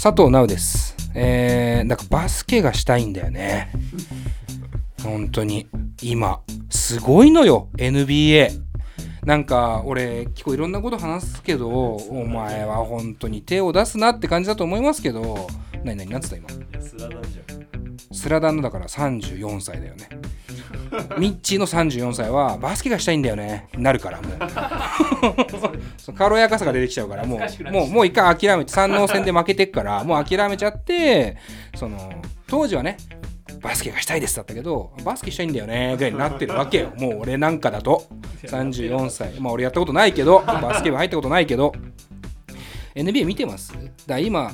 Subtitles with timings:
[0.00, 0.94] 佐藤直です。
[1.12, 3.72] えー、なんかバスケがしたいんだよね。
[5.02, 5.66] 本当に。
[6.00, 6.40] 今。
[6.70, 8.50] すごいのよ、NBA。
[9.24, 15.48] なんか、俺、結構いろんなこと話すけど、お前は本当に手を出すなって感じだと思いますけど、
[15.82, 16.48] なになになんつった今？
[16.80, 18.16] スラダンじゃん。
[18.16, 20.08] スラダンのだから34歳だよね。
[21.18, 23.68] ミッチーの34歳はバスケがしたいんだよね。
[23.76, 24.28] なるからも
[26.08, 26.12] う。
[26.12, 27.72] 軽やかさが出てきちゃうからもう。
[27.72, 31.36] もうもう一回諦めて三能戦で負けてっからもう諦めちゃって
[31.76, 32.12] その
[32.46, 32.96] 当時はね
[33.60, 36.92] バスケがしたいですだったけどバスケしたいんだよねぐらいになってるわけよ。
[36.96, 38.04] もう俺なんかだと。
[38.44, 39.32] 34歳。
[39.40, 41.72] まあ俺やったことないけどバスケ部入ったことないけど。
[42.94, 43.72] NBA 見てます？
[43.72, 44.50] だから今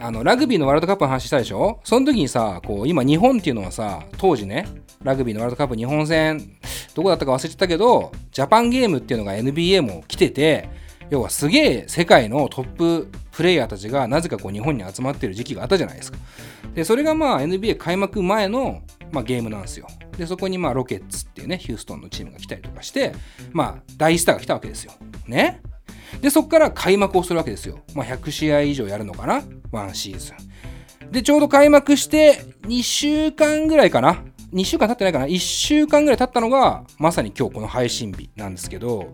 [0.00, 1.80] あのラグビーのワールドカップの話したでしょ？
[1.84, 4.66] その時にさこう今日本っていうのはさ当時ね
[5.02, 6.58] ラグビーのワールドカップ日本戦
[6.94, 10.68] どこだったか忘れちゃったけどジャパンゲームっていうのが NBA も来てて
[11.10, 16.18] 要はすげえ世界のトッププレイヤーたちがなぜかこう日本に集まってる時期があったじゃないですか。
[16.74, 19.86] でそれがまあ NBA 開幕前の、まあ、ゲームなんですよ。
[20.18, 23.12] でそこにまあロケッツっていうねヒューストンのチームが来たりとかして
[23.52, 24.92] まあ大スターが来たわけですよ。
[25.26, 25.62] ね。
[26.20, 29.42] でそこから開幕をするわけですよ、まあ、100試合以上やるのかな？
[29.70, 31.12] ワンシーズン。
[31.12, 34.24] でちょうど開幕して2週間ぐらいかな？
[34.52, 35.26] 2週間経ってないかな。
[35.26, 39.10] 1週間ぐらい経ったのがまさに今日この配信日なんですけど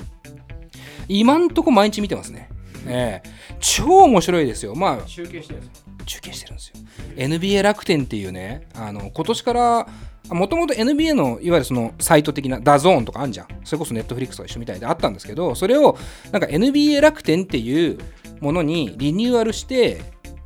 [1.08, 2.48] 今んとこ毎日見てますね。
[2.86, 3.30] ええ。
[3.60, 4.74] 超面白いですよ。
[4.74, 6.74] まあ集計してるんですか中継してるんですよ。
[7.16, 9.88] NBA 楽天っていうねあの今年から
[10.30, 13.48] もともと NBA のいわゆるそのサイト的な DAZN とかあんじゃん。
[13.64, 15.98] それこそ Netflix と一緒みたいであったんですけどそれを
[16.30, 17.98] なんか NBA 楽天っていう
[18.40, 20.02] ものにリニューアルして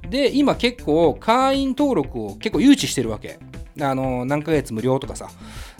[0.09, 3.39] で今結構会員登録を結構誘致してるわけ
[3.81, 5.31] あの何ヶ月無料とかさ。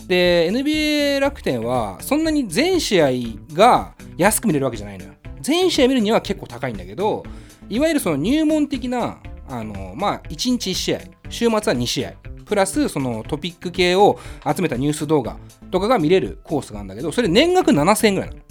[0.07, 3.09] で NBA 楽天はそんなに全試合
[3.53, 5.13] が安く見れるわけじゃないのよ。
[5.41, 7.23] 全試合見るには結構高いんだけど
[7.69, 10.99] いわゆるその入門的なあのまあ1日1試合
[11.29, 12.13] 週末は2試合
[12.45, 15.37] プラスそのトピック系を集めたニュース動画
[15.69, 18.41] とかが見れるコースがあるんだけどそれ年額7000円ぐらいなの。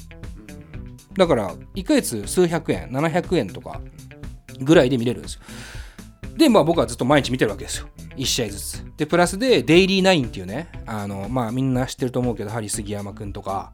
[1.17, 3.81] だから1ヶ月数百円700円とか
[4.61, 5.41] ぐらいで見れるんですよ。
[6.37, 7.89] でまあ僕はずっと毎日見てるわけですよ。
[8.19, 13.73] 1試合ずつでプラスでデイリーナインっていうねあのまあみんな知ってると思うけどハリー杉山くんとか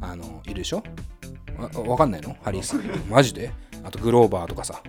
[0.00, 0.82] あのいるでしょ？
[1.56, 2.36] わわかんないの？
[2.42, 3.52] ハリーさんマジで？
[3.84, 4.82] あとグローバーとかさ。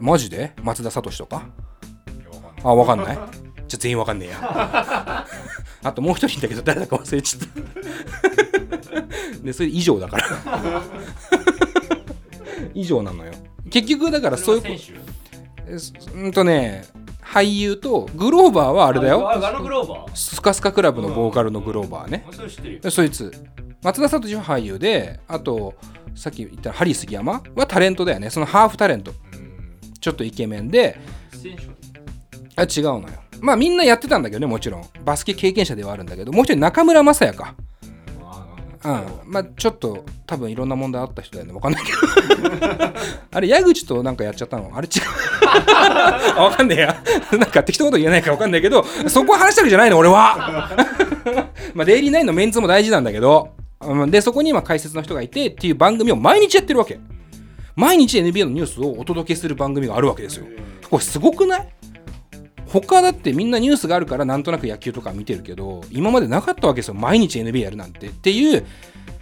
[0.00, 0.52] マジで？
[0.62, 1.46] 松田聡とか？
[2.64, 3.16] あ、わかんない？
[3.16, 3.28] じゃあ
[3.78, 4.38] 全員わかんねえや。
[5.84, 9.42] あともう一人だけど誰だか忘れちゃった。
[9.42, 10.82] で、それ以上だから。
[12.74, 13.32] 以上なのよ。
[13.70, 16.84] 結局だからそういうこ選手えすうんとね、
[17.32, 19.30] 俳優とグローバーはあれだよ。
[19.30, 20.10] あ、ガノグローバー？
[20.14, 22.26] スカスカクラブのボーカルのグローバーね。
[22.28, 22.80] あそれ知ってるよ。
[22.80, 23.32] でそいつ。
[23.82, 25.74] 松田聡は俳優で、あと、
[26.14, 28.30] さっき言ったハリー杉山はタレントだよね。
[28.30, 29.12] そのハーフタレント。
[29.32, 29.94] うん。
[30.00, 31.00] ちょっとイケメンで、
[32.54, 33.06] あ違うのよ
[33.40, 37.62] まあみんなやってたんだけどねもちろんバスケ経験者ではあるんだけどもう一人中村雅也かあ
[38.84, 39.02] うん。
[39.24, 41.52] まあちょっと多分いろんな問題あった人だよね。
[41.54, 41.98] わかんないけど。
[43.32, 44.70] あれ矢口となんかやっちゃったの？
[44.74, 45.02] あれ違う。
[46.36, 47.02] あ わかんねえや。
[47.32, 50.70] なんか適当なこと言えないからわかんないけどそこは話したわけじゃないの俺は。
[51.74, 53.50] まあデイリーナインのメンツも大事なんだけど
[53.80, 54.10] うん。
[54.10, 56.98] でそこに今解説の人がいてっていう番組を毎日やってるわけ。
[57.74, 60.46] 毎日 NBA のニュースをお届けする番組があるわけですよ。
[60.90, 61.68] これすごくない？
[62.72, 66.94] 他だってみんなニュースがあるからなんとなく野球とか見てるけど今までなかったわけですよ。
[66.94, 68.06] 毎日 NBA やるなんて。
[68.06, 68.64] っていう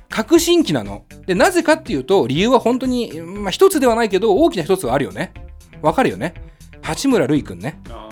[0.08, 1.04] 革新期なの。
[1.26, 5.32] でなぜかっていうと理由は本当に、まあ、一つではないけど大きな一つはあるよね。
[5.82, 6.34] わかるよね。
[6.82, 7.80] 八村塁君ね。
[7.90, 8.08] あ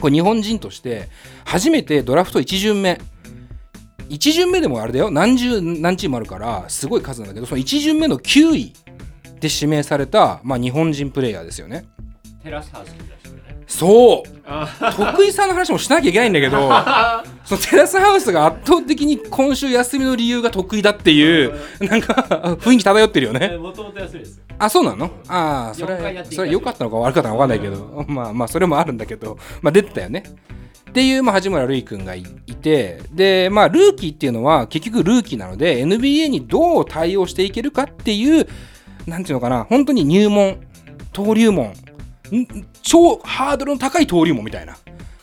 [0.00, 1.08] これ日本人として
[1.44, 2.98] 初めてドラフト1巡目。
[4.08, 5.10] 1巡目でもあれだよ。
[5.10, 8.72] 何十何チームあるからすごい数なんだけどその1巡目の9位
[9.40, 11.84] で指名された、まあ、日本人プレイヤーですよね。
[12.42, 13.23] テラスハウス。
[13.66, 14.30] そう。
[14.46, 16.58] あ徳井さんの話もしなきゃいけないんだけど
[17.46, 23.56] そのテラスハウスが圧倒的に今週休みの理由が得意だっていうなんか雰囲気漂ってるよね。
[23.56, 24.44] もともと安いですよ。
[24.58, 25.10] あそうなの？
[25.28, 30.22] ああそれそれ良かったのか悪かったのか分かんないけどまあまあそれもあるんだけどまあ出てたよね。
[30.90, 38.46] っていう、まあ、八村塁君がいいてでまあルーキーっていうのは結局ルーキーなので NBA にどう対応していけるかっていう
[39.06, 40.58] なんていうのかな本当に入門
[41.12, 41.72] 登竜門ん
[42.82, 44.76] 超ハードルの高い登竜門みたいな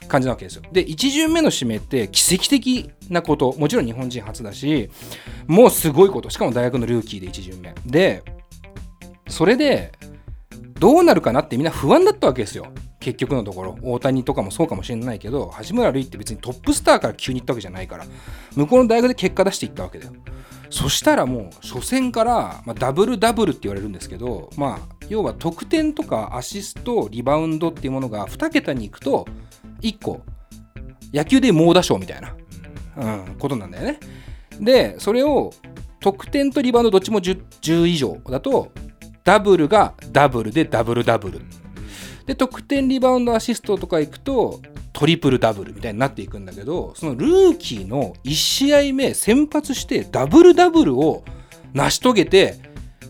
[0.08, 0.64] 感じなわけですよ。
[0.72, 3.54] で1巡目の指名って奇跡的なこと。
[3.58, 4.90] もちろん日本人初だし
[5.48, 6.30] もうすごいこと。
[6.30, 7.74] しかも大学のルーキーで1巡目。
[7.86, 8.24] で
[9.28, 9.92] それで
[10.80, 12.68] どうなるかなってみんな不安だったわけですよ。
[13.00, 13.78] 結局のところ。
[13.82, 18.06] 大谷とかもそうかもしれないけど八村塁って別にトップスターから急に行ったわけじゃないから。
[18.56, 20.14] 向こうの大学で結果出していったわけだよ。
[20.72, 29.28] そしたらもう初戦から、まあ、ダブルダブルって言われるんですけどまあ要は得点とかアシストリバウンドっていうものが2桁にいくと
[29.82, 30.22] 1個
[31.14, 32.36] 野球で猛打賞みたいな、
[32.98, 34.00] うん、ことなんだよね。
[34.62, 35.52] でそれを
[36.00, 38.72] 得点とリバウンドどっちも 10, 10以上だと
[39.24, 41.42] ダブルがダブルでダブルダブル。
[42.26, 44.62] で得点リバウンドアシストとかいくと
[44.94, 51.24] トリプルダブルみたいになっていくんだけどそのルーキーの1試合目先発してダブルダブルを
[51.74, 52.60] 成し遂げて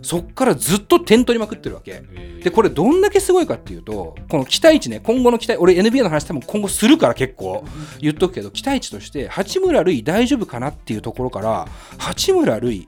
[0.01, 2.01] そっからずっと点取りまくってるわけ。
[2.43, 7.63] でこれどんだけすごいかっていうとこの期待値ね今後の期待俺 NBA の話多分今後するから結構。
[7.99, 11.67] 言っとくけど期待値として八村塁大丈夫かなっていうところから
[11.99, 12.87] 八村塁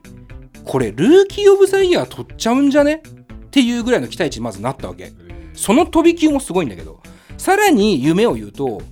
[0.64, 3.02] これルーキー・オブ・ザ・イヤー取っちゃうんじゃね？
[3.46, 5.12] っていうぐらいの期待値にまずなったわけ
[5.54, 7.00] その飛び級もすごいんだけど
[7.38, 8.82] さらに夢を言うと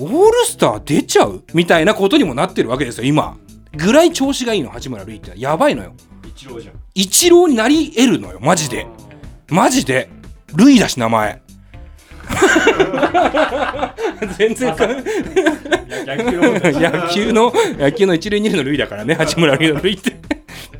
[0.00, 1.42] オールスター出ちゃう？
[1.54, 3.36] みたいなことにもなってるわけですよ今。
[3.76, 5.32] ぐらい調子がいいの八村塁って。
[5.36, 5.92] やばいのよ。
[6.24, 6.74] 一郎じゃん。
[6.94, 8.86] 一郎になり得るのよマジで。
[9.48, 10.08] マジで。
[10.54, 11.42] ルイだし名前。
[14.38, 14.86] 全然か。
[16.06, 20.16] 野球の野球の野球の一塁二塁のルイだからね八村塁のルイって。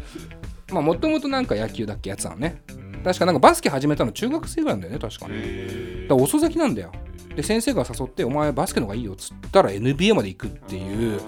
[0.71, 2.63] まあもともとなんか野球だっけやつなのね
[3.09, 6.03] 確かなんかバスケ始めたの中学生ぐらいなんだよね確かね。
[6.03, 6.93] だから遅咲きなんだよ。
[7.35, 11.19] で先生が誘って「お前バスケの方がいいよ」っつったら NBA まで行くっていう。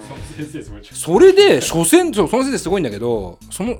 [0.93, 3.77] それで初戦その先生すごいんだけどその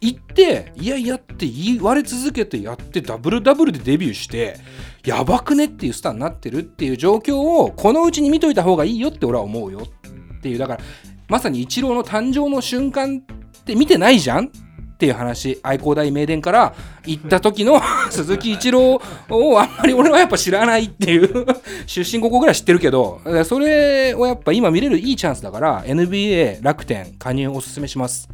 [0.00, 4.56] 行っていやいやって言われ続けてやってダブルダブルでデビューして
[5.04, 10.80] やばくねっていうスターになってるっていう状況をこのうちに見といた方がいいよって俺は思うよっていうだから
[11.28, 14.50] まさにイチローの誕生の瞬間って見てないじゃん
[14.94, 16.74] っていう話愛工大名電から
[17.04, 17.80] 行った時の
[18.10, 21.46] 鈴木一郎をあんまり俺はやっぱ知らないっていう
[21.86, 28.28] 出身ここぐらい知ってるけどそれをやっぱ今見れるいいチャンスだから NBA 楽天加入おすすめします。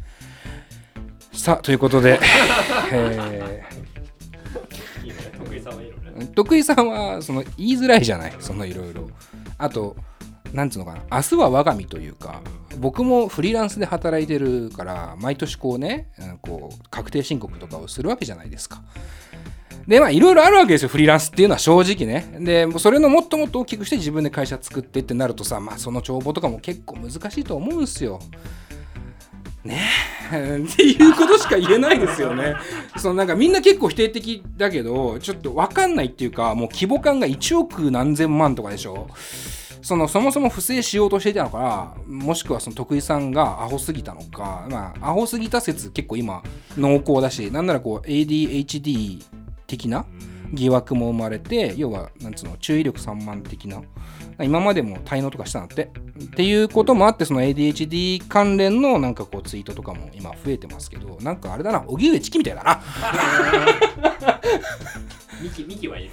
[1.33, 2.19] さあということで、
[2.91, 3.63] え
[6.35, 8.33] 徳井さんはその言いづらいじゃない？
[8.39, 9.09] そのいろいろ。
[9.57, 9.95] あと
[10.53, 11.01] なんつうのかな。
[11.11, 12.41] 明日は我が身というか
[12.77, 16.09] 僕もフリーランスで働いてるから毎年こうね
[16.41, 18.81] こう確定申告とかをするわけじゃないですか。
[19.87, 22.37] でまあいろいろあるわけですよフリーランスっていうのは正直ね。
[22.39, 28.19] でそれのもっともっと大きくして自分で会社作ってってなるとさまあその帳簿とかも結構難しいと思うんすよ。
[29.63, 29.79] ね。
[30.31, 32.55] え っていうことしか言えないですよね。
[32.97, 39.07] そのなんかみんな結構否定的だけどちょっと分かんないっていうかもう規模感が1億何千万とかでしょ。
[39.81, 46.43] そのそもそも不正しようとしていたのかもしくはその徳井さんがアホすぎたのかまあアホすぎた説結構今
[46.77, 49.23] 濃厚だしなんならこう ADHD
[49.67, 50.05] 的な
[50.53, 53.81] 疑惑も生まれて要はなんつうの注意力散漫的な
[54.41, 55.91] 今までも滞納とかしたんだって。
[56.21, 62.81] っていうこともあってその ADHD 関連のなんかこうツイートとかも今増えてますけどなんかあれだな荻上チキみたいだな
[65.41, 66.09] ミキミキはいい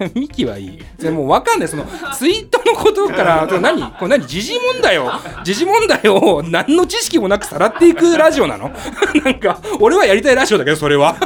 [0.00, 0.82] の ミキはいい。
[0.98, 1.68] でもうわかんない。
[1.68, 1.86] その
[2.16, 3.82] ツイートのことから、 何？
[3.92, 4.26] これ何？
[4.26, 5.10] 時事問題を、
[5.44, 8.72] 時事問題を何の知識もなくさらっていくラジオなの？
[9.24, 11.16] なんか、俺はやりたいラジオだけど、それは。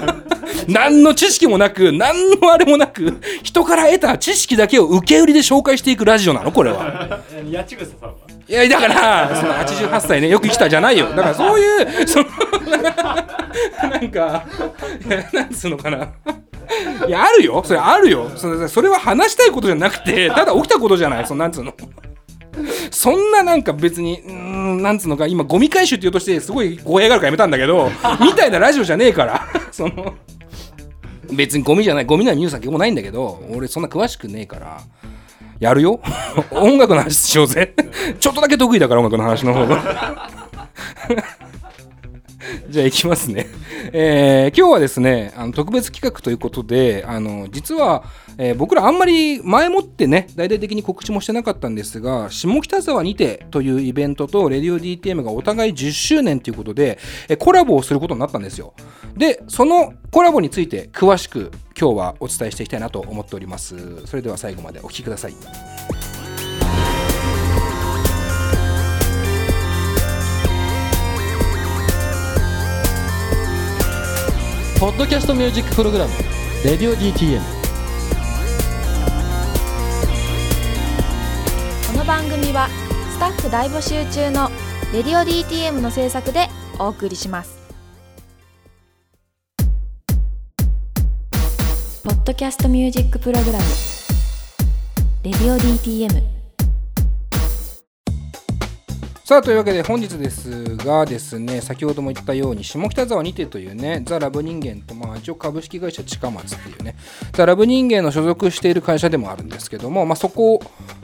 [0.69, 6.53] 何の知識もなく、何のあれもなく、人から得た知識だけを受け売りで紹介していくラジオなの？
[6.53, 7.21] これは。
[7.53, 8.15] 八千草さんは？
[8.49, 11.09] いや、だから、その88歳ね、よく生きたじゃないよ。
[11.11, 12.27] だからそういう、その、
[13.91, 14.45] なんか、
[15.33, 16.09] なんつうのかな。
[17.07, 17.63] いや、あるよ。
[17.65, 18.31] それあるよ。
[18.37, 21.27] それそれは話したいことじゃなくて、 ただ起きたことじゃない。
[21.27, 21.75] そのなんつうの。
[22.91, 27.91] そんななんか別に、ん、なんつうのか、今、ゴミ回収って言うとして、すごい語弊があるからやめたんだけど、
[28.21, 29.47] みたいなラジオじゃねえから。
[29.71, 30.15] その、
[31.33, 34.81] 別にゴミじゃない、ゴミなミューさんもないんだけど、俺そんな詳しくねえから、
[35.59, 36.01] やるよ。
[36.51, 37.75] 音楽の話しようぜ。
[38.19, 40.31] ちょっとだけ得意だから、音楽の話の方が。
[42.71, 43.47] じゃあ行きますね。
[43.93, 48.05] えー今日はですね、あの特別企画ということで、あの実は、
[48.39, 56.99] えー僕らあんまり前もってね、大々的に告知もしてなかったんですが、下北沢にてというイベントと、レディオ DTM がお互い10周年ということで、
[57.29, 58.75] えコラボをすることになったんですよ。
[59.17, 64.07] で、そのコラボについて詳しく今日はお伝えしていきたいなと思っております。
[64.07, 66.00] それでは最後までお聞きください。
[74.81, 77.39] ポッドキャストミュージックプログラム「radio DTM」
[81.93, 82.67] この番組は
[83.13, 84.51] スタッフ大募集中の
[84.95, 87.59] 「レディオ DTM」の制作でお送りします。
[92.03, 93.65] ポッドキャストミュージックプログラム
[95.25, 96.23] 「レディオ DTM」
[99.31, 106.97] さあというわけで本日ですがですね先ほども言ったように下北沢にてというねザ・ラブ人間とまあ一応株式会社近松っていうね
[107.33, 110.61] ザ・ラブ人間の所属している会社でもあるんですけども、まあ、そこ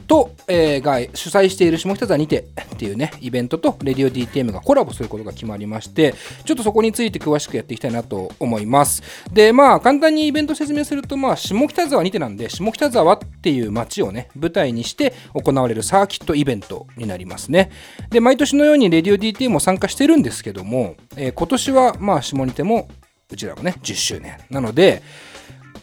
[0.08, 6.14] と、えーが主催している下北沢にてっていうねイベントとレディオ DTM がコラボすることが決まりまして
[6.44, 9.04] ちょっとそこについて詳しくやっていきたいなと思います。
[9.32, 17.70] でまあ簡単にイベント説明するとまあ下北沢にてなんで下北沢っていう街をね舞台にして行われるサーキットイベントになりますね。
[18.16, 22.88] で毎年のようにレディオ DT も参加してるんですけども、えー今年はまあ下にても
[23.30, 24.38] うちらもね10周年。
[24.48, 25.02] なので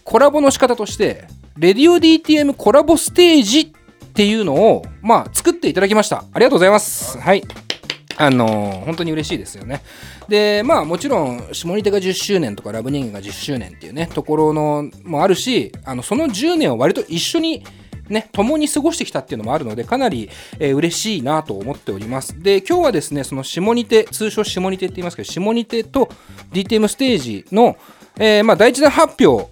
[0.03, 3.67] コラボの仕方としてレディオ DTM コラボステージっ
[4.15, 6.25] ていうのをまあ作っていただきました。
[6.33, 7.19] ありがとうございます。
[7.19, 7.43] はい。
[8.17, 9.83] あのー本当に嬉しいですよね。
[10.27, 17.63] で、まあもちろん、下仁田が10周年とかラブ人間が10周年っていうね、ところのもあるし、あのその10年を割と一緒に
[18.09, 20.29] ね、共に過ごしてきたっていうのもあるので、かなり、
[20.59, 22.41] えー嬉しいなと思っております。
[22.41, 26.09] で、今日はですね、その下仁手、通称下仁手って言いますけど、下仁手と
[26.51, 27.77] DTM ステージの、
[28.17, 29.51] えーまあ第一弾発表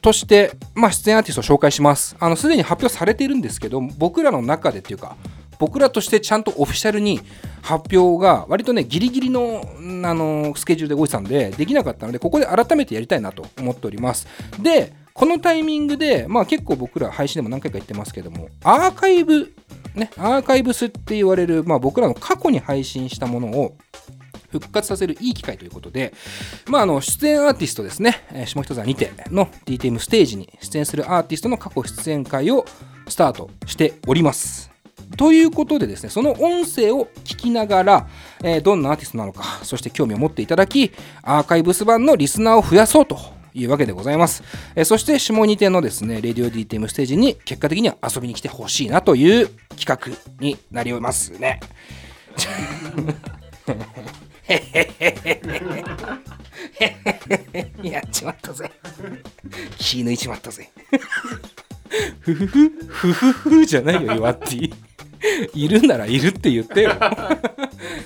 [0.00, 2.16] として、まあ、出演アーティストを紹介します。
[2.18, 5.16] あのすでに発表されているんですけど、僕らの中でっていうか、
[5.60, 7.20] 僕らとしてちゃんとオフィシャルに
[7.60, 9.62] 発表が割とねギリギリの
[10.04, 14.26] あのスケジュールで動いてたんでできなかったのでここで改めてやりたいなと思っております
[14.58, 19.52] でこのタイミングで、まあ、結構僕ら配信でも何回か言ってますけどもアーカイブ
[19.94, 23.76] ねアーカイブスって言われる、まあ、僕らの過去に配信したものを
[24.50, 26.12] 復活させるいい機会ということで、
[26.66, 32.64] まあ、あの出演アーティストですね、えー下北沢にての DTM ステージに出演するアーティストの過去出演会を
[33.08, 34.70] スタートしております。
[35.16, 38.08] ということでですね、その音声を聞きながら、
[38.42, 44.42] えーどんなアーティストなのか、そして興味を持っていただき、アーカイブス版のリスナーを増やそうというわけでございます。
[44.74, 49.98] えそして、下2点のですね、レディオ DTM ステージに結果的には遊びに来てほしいなという企画
[50.40, 51.60] になりますね。
[57.82, 58.70] やっちまったぜ。
[59.78, 60.70] 気抜いちまったぜ。
[62.20, 64.70] ふふふ、ふふふじゃないよ、岩って。
[65.54, 66.96] いるならいるって言ってよ。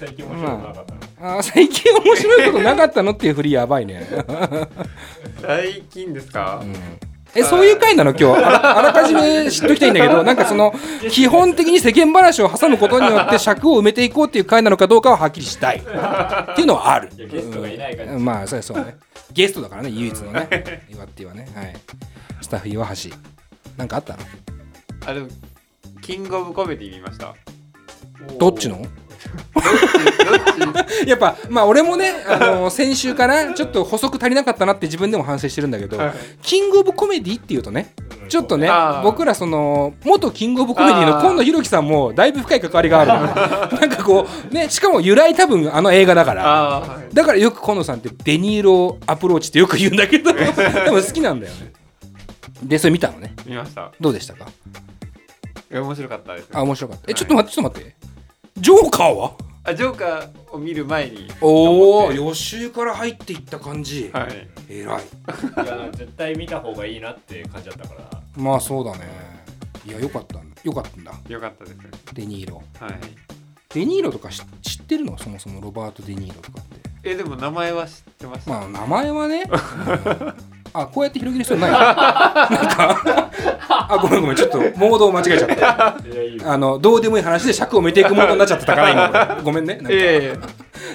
[0.00, 1.03] 最近面白くなかったの
[1.42, 4.06] 最近面白いことなかったのっていう振りやばいね。
[5.40, 6.62] 最近ですか、
[7.34, 8.10] え、そういう回なの？
[8.10, 8.78] 今日あら。
[8.78, 10.74] あらかじめ知っときたいんだけど、 なんかその、
[11.10, 15.78] 基本的に世間話を挟むことによって尺を埋めていこうっていう回なのかどうかははっきりしたい。
[15.78, 15.80] っ
[16.54, 17.08] ていうのはある。
[17.16, 18.96] ゲストがいないからうんまあ、そうそうね。
[19.32, 20.86] ゲストだからね、唯一のね。
[20.92, 21.48] 岩ってはね。
[21.54, 21.74] はい。
[22.42, 23.10] スタッフ岩橋。
[23.76, 24.20] なんかあったの？
[25.06, 25.28] あでも
[26.02, 27.34] キングオブコメディ見ました
[28.38, 28.80] どっちの？
[31.06, 36.12] やっぱまあ俺もね、あの先週からちょっと補足足りなかったなって自分でも反省してるんだけど、はい。
[36.42, 37.94] キングオブコメディっていうとね
[38.28, 38.70] ちょっとね
[39.02, 43.80] 僕らその元キングオブコメディの今野博樹さんもだいぶ深い関わりがあるの。
[43.80, 46.42] なんかこうねしかも由来多分あの映画だから。
[46.42, 47.14] はい。
[47.14, 51.72] だからよく今野さんってデニーロアプローチってよく言うんだけどでも好きなんだよね。
[52.62, 53.34] でそれ見たのね。
[53.46, 53.92] 見ました。
[54.00, 54.46] どうでしたか？
[55.70, 57.04] いや面白かったですあ面白かった。
[57.08, 57.94] えちょっと待ってちょっと待って
[58.56, 59.32] ジョーカーは？
[59.64, 61.26] あジョーカーを見る前に。
[61.40, 64.48] おお予習から入っていった感じ、はい。
[64.68, 64.82] 偉い。
[64.82, 65.00] いや
[65.92, 68.20] 絶対見た方がいいなって感じだったから。
[68.36, 69.00] まあそうだね。
[69.86, 70.56] いやよかったんだ。
[70.62, 71.12] よかったんだ。
[71.28, 71.76] よかったです。
[72.14, 72.62] デニーロ。
[72.78, 72.92] はい。
[73.70, 75.18] デニーロとか知知ってるの？
[75.18, 76.80] そもそもロバート・デニーロとかって。
[77.02, 79.58] えでも名前は知ってました、まあ名前はね、 うん。
[80.72, 83.30] あこうやって広げる必要ない なんか
[83.88, 85.96] あごめんごめんちょっとモードを間違えちゃった。
[86.50, 90.38] あのどうでもいい話で尺を埋めていくモードになっちゃってたから今俺ごめんねなんか、え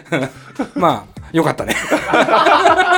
[0.76, 1.76] まあよかったね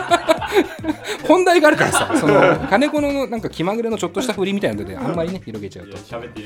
[1.28, 5.98] 本題があるからさその金子のなんか気まぐれのちょっとした振りみたいなのであんまりね広げちゃうと。
[5.98, 6.42] 喋って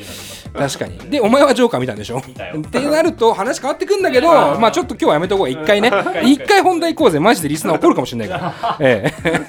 [0.57, 0.97] 確かに。
[1.09, 2.19] でお前はジョーカー見たんでしょ？
[2.19, 4.27] ってなると話変わってくんだけど
[4.59, 5.49] まあちょっと今日はやめとこう。
[5.49, 5.91] 一回ね。
[6.23, 7.19] 一回本題行こうぜ。
[7.19, 8.77] マジでリスナー怒るかもしれないから。
[8.81, 9.41] ええ。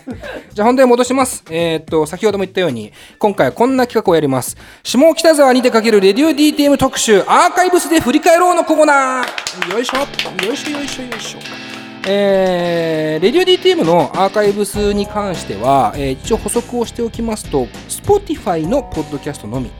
[0.52, 1.44] じゃあ本題戻します。
[1.50, 4.56] えーっと先ほども言ったように今回はこんな企画をやります。
[4.84, 9.72] 下北沢にてかけるレディオ DTM 特集アーカイブスで振り返ろうのコーナー。
[9.72, 9.98] よいしょ。
[10.46, 11.65] よいしょよいしょよいしょ
[12.08, 19.70] えー、レディオ DTM のアーカイブスに関しては、えー一応補足をしておきますと Spotify のポッドキャストのみ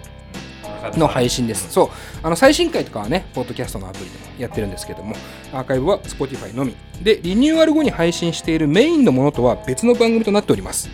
[0.97, 1.71] の配信です。
[1.71, 1.89] そう。
[2.23, 5.15] あの最新回とかはね、ポッドキャストのアプリでもやってるんですけども、
[5.53, 6.75] アーカイブは Spotify のみ。
[7.03, 10.91] で、リニューアル後に配信しているメインのものとは別の番組となっております。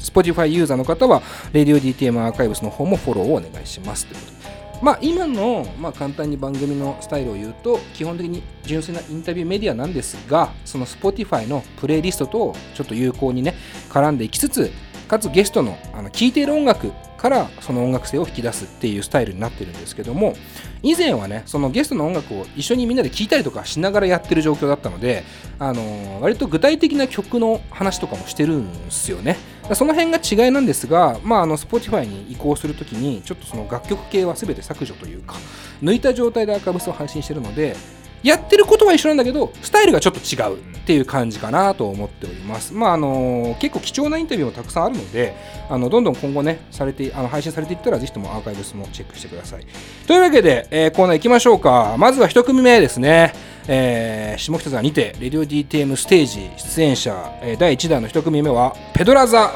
[0.00, 1.22] Spotify ユーザーの方は、
[1.52, 4.35] Radio DTM アーカイブスの方もフォローをお願いしますということで。
[4.82, 13.54] まあ、今の、まあ、簡単に番組のスタイルを言うと、基本的に純粋なインタビューメディアなんですが、その Spotify のプレイリストとちょっと有効にね、
[13.90, 14.70] 絡んでいきつつ、
[15.08, 20.34] かつゲストのあの聴いている音楽からその音楽性を引き出すっていうスタイルになってるんですけども
[20.82, 25.24] 以前はねそのゲストの音楽を一緒にみんなで聴いたりとかしながらやってる状況だったので、
[25.58, 29.36] あの割と具体的な曲の話とかもしてるんですよね。
[29.74, 35.34] その辺が違いなんですが、まあ、あの Spotify に移行するときにちょっとその楽曲系は全て削除というか
[35.82, 37.76] 抜いた状態でアーカイブスを配信してるので
[38.22, 42.72] やってることは一緒なんだけどスタイルがちょっと違うっていう感じかなと思っております。
[42.72, 45.36] まああの結構貴重なインタビューもたくさんあるので
[45.68, 49.66] あのどんどん今後ねされてあの配信されていったらぜひともアーカイブスもチェックしてください。
[50.06, 53.32] というわけで、えーコーナー行きましょうかまずは一組目ですね。
[53.68, 59.52] えー下北沢にてレディオ DTM ステージ出演者、えー第1弾の1組目はペドラザ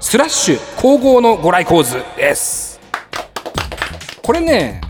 [0.00, 2.80] スラッシュ皇后のご来光図です。
[4.22, 4.80] これね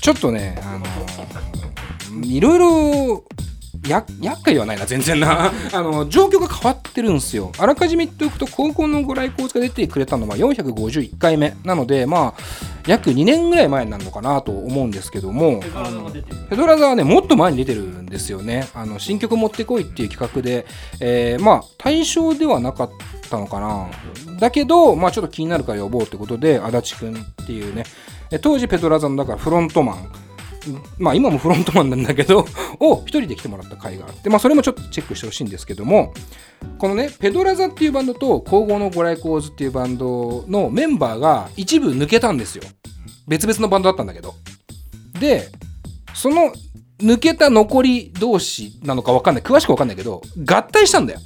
[0.00, 3.24] ちょっとねあのいろいろ
[3.88, 5.52] や厄介ではないな全然な。
[5.72, 7.52] あの状況が変わってるんですよ。
[7.58, 11.56] あらかじめ言っておくと高校のご来校が出てくれたのは451回目。
[11.64, 12.42] なのでまあ
[12.86, 15.62] 約2年ぐらい前になるのかなと思うんですけども。
[15.74, 16.10] あの
[16.50, 18.68] ペドラザはねもっと前に出てるんですよね。
[18.74, 20.66] あの新曲持ってこいっていう企画で、
[21.00, 22.90] えーまあ対象ではなかっ
[23.30, 23.88] たのかな。
[24.38, 27.84] だけどまあちょっと気になるから呼ぼうってことで足立くんっていうね。
[28.30, 30.08] え当時ペドラザのだからフロントマン
[30.98, 32.46] まあ今もフロントマンなんだけど、
[32.80, 36.12] を一人で来てもらった回があって、まあそれもちょっとチェックしてほしいんですけども、
[36.78, 42.64] このね、ペドラザっていうバンドと皇后のご来光図っていうバンドのメンバーが一部抜けたんですよ。
[43.26, 44.34] 別々のバンドだったんだけど。
[45.18, 45.50] で、
[46.14, 46.52] その
[47.00, 51.20] 抜けた残り同士なのかわかんない、詳しくわかんないけど、合体したんだよ。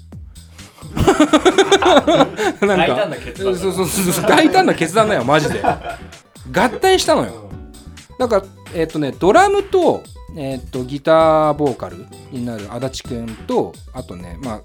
[2.66, 7.50] なん大胆な決断だそうそうそうそう大胆な決断だよマジで合体したのよ
[8.18, 8.42] だから
[8.75, 10.02] えっ、とねドラムと,、
[10.37, 14.62] えっとギターボーカルになる足立くんとあとねまあ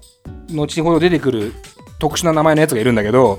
[0.52, 1.52] 後ほど出てくる
[1.98, 3.38] 特殊な名前のやつがいるんだけど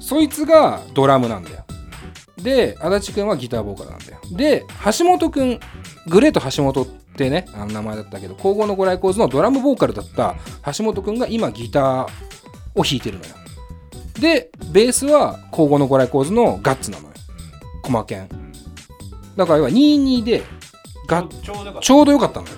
[0.00, 1.64] そいつがドラムなんだよ。
[2.38, 4.18] で足立くんはギターボーカルなんだよ。
[4.32, 4.64] で
[4.98, 5.60] 橋本くん
[6.08, 6.86] グレート橋本っ
[7.16, 10.34] てねあの名前だったけど皇后のご来光図のドラムボーカルだった
[10.76, 12.06] 橋本くんが今ギター
[12.74, 13.34] を弾いてるのよ。
[14.20, 17.14] でベースは皇后のご来光図のガッツなのよ。
[17.82, 18.28] 駒剣
[19.36, 20.42] だから要は22で
[21.06, 22.40] がちょうどよかった。
[22.40, 22.54] のよ。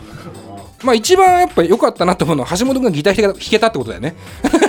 [0.85, 4.15] まあ一番やっぱ良かったなと思うのは橋本君がギター弾けたってことだよね。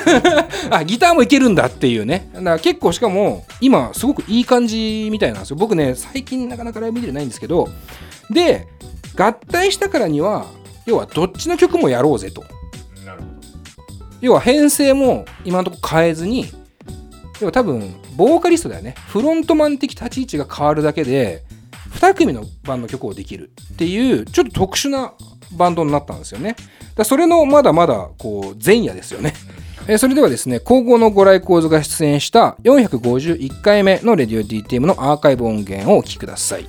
[0.71, 2.29] あギターもいけるんだっていうね。
[2.33, 5.57] だから結構しかも今すごくいい感じみたいなんですよ。
[5.57, 7.69] 僕ね最近なかなかライブ見てないんですけど
[8.29, 8.67] で
[9.15, 10.45] 合体したからには
[10.85, 12.43] 要はどっちの曲もやろうぜと。
[14.19, 16.47] 要は編成も今のところ変えずに
[17.39, 18.95] 要は多分ボーカリストだよね。
[19.09, 21.43] フロントマン的立ち位置が変わるだけで
[21.93, 25.13] 2組のバンドの曲をできるっていうちょっと特殊な
[25.57, 26.55] バンドになったんですよね
[26.95, 29.33] だそれのまだまだこう前夜ですよね
[29.89, 36.67] えーそれではですね、皇后のご来光図が出演した451回目のレディオ DTM のアーカイブ音源をお聴きください。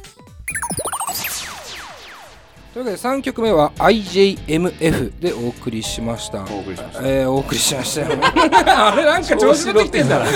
[2.72, 6.42] というわけで3曲目は IJMF でお送りしました。
[6.42, 8.06] お送りしましたえーお送りしましたよ。
[8.22, 10.26] あれなんか調子乗ってきてんだな。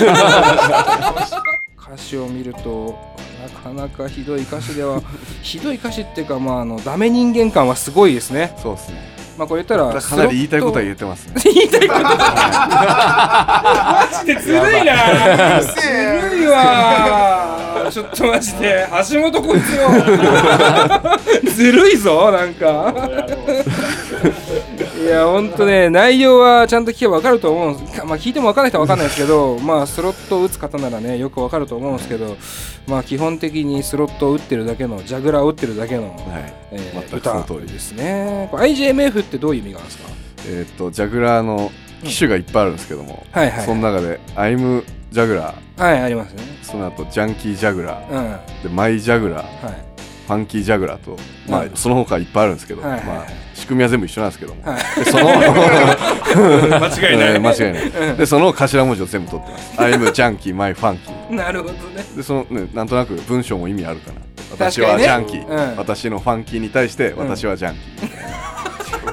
[1.85, 2.95] 歌詞を見ると
[3.43, 5.01] なかなかひどい歌詞では
[5.43, 8.55] ひどい歌詞っていうかまああのダメ人間感はすごいですね。
[8.61, 9.13] そうですね。
[9.37, 10.93] まあこれ言ったらかなり言いたいことは言う。
[10.93, 11.33] ってますね。
[11.43, 12.01] 言いたいこと。
[12.03, 12.09] マ
[14.21, 15.59] ジでずるいな。
[15.61, 15.75] ず
[16.37, 17.89] るいわ。
[17.91, 19.89] ちょっとマジで橋本こいつよ。
[21.51, 22.93] ずるいぞなんか。
[25.03, 28.05] いや本当ね内容はちゃんと聞けば分かると思うんです。
[28.05, 32.37] まあ聞いても分からない人は分かんないですけどまあスロットを打つ方ならねよく分かると思うんですけど
[32.87, 36.13] まあ基本的にスロットを打ってるだけのジャグラーを打ってるだけの、はい。
[36.71, 38.47] えー全くその通り歌ですね。
[38.51, 40.09] これ IJMF ってどういう意味があるんですか？
[40.47, 41.71] えーっとジャグラーの
[42.03, 46.43] 機種がいっぱいあるんですけども、はいはいその中でアイムジャグラー、はいありますね。
[46.61, 48.15] その後ジャンキージャグラうん。
[48.15, 49.92] はー、でマイジャグラー、い
[50.27, 52.91] ファンキージャグラーと、まあうんその他いっぱいあるんですけど、はい。
[52.91, 54.81] はいはいまあ仕組みは全部一緒なんですけども、はい。
[55.05, 55.25] でその
[56.79, 57.33] 間違いない。
[57.33, 57.73] えー間違い
[58.07, 58.17] ない。
[58.17, 59.73] でその頭文字を全部取ってます。
[59.81, 61.33] アイムジャンキーマイファンキー。
[61.35, 61.79] なるほどね。
[62.15, 64.19] でそのねなんとなく文章も意味あるかな。
[64.51, 65.77] 私はジャンキー、うん。
[65.77, 68.13] 私のファンキーに対して私はジャンキー。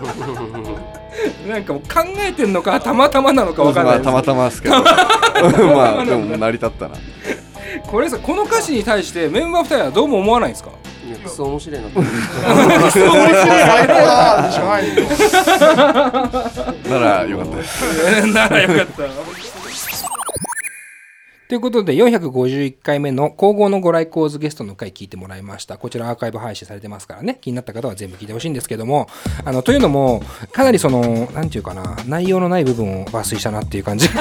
[1.48, 1.88] なんかもう考
[2.26, 4.82] えてんのかたまたまなのか分かんないたまたまですけど。
[4.82, 6.94] まあでも成り立ったな。
[7.86, 10.70] これさこの歌詞に対してメンバー2人はどうも思わないんですか？
[11.20, 11.88] いやクソ面白いな
[16.88, 17.56] ならよかった。
[17.56, 19.02] ですならよかった。
[21.48, 25.78] ということで451回目の皇后のご来光図ゲストの回聞いてもらいました。
[25.78, 29.08] こちらアーカイブ配信されてますからね、気になった方は全部聞いてほしいんですけども、
[29.44, 34.08] あの、というのも、かなりその、なんていうかな、内容のない部分を抜粋したなっていう感じ。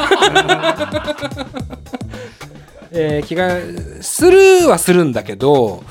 [2.92, 3.58] えー気が
[4.02, 5.84] するはするんだけど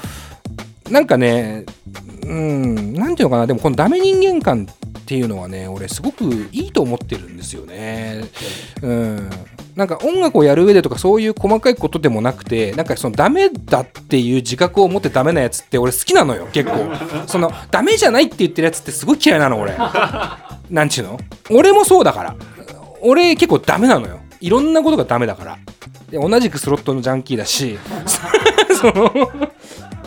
[0.91, 1.65] なんかね
[2.27, 8.25] うんなんていうのかなでもこのダメ人間観っていうのはね俺すごくいいと思ってるんですよね。
[8.83, 9.31] うん。
[9.75, 16.91] なんか音楽をやる上でとかそういう細かいことでもなくてなんかそのダメだっていう自覚を持ってダメなやつって俺好きなのよ結構。
[17.27, 19.77] そのダメじゃないって言ってるやつってすごい嫌いなの俺。
[20.69, 21.19] なんちゅうの？
[21.51, 22.37] 俺もそうだから。
[23.01, 24.19] 俺結構ダメなのよ。
[24.41, 25.59] いろんなことがダメだから。
[26.11, 27.79] で同じくスロットのジャンキーだし。
[28.79, 29.11] その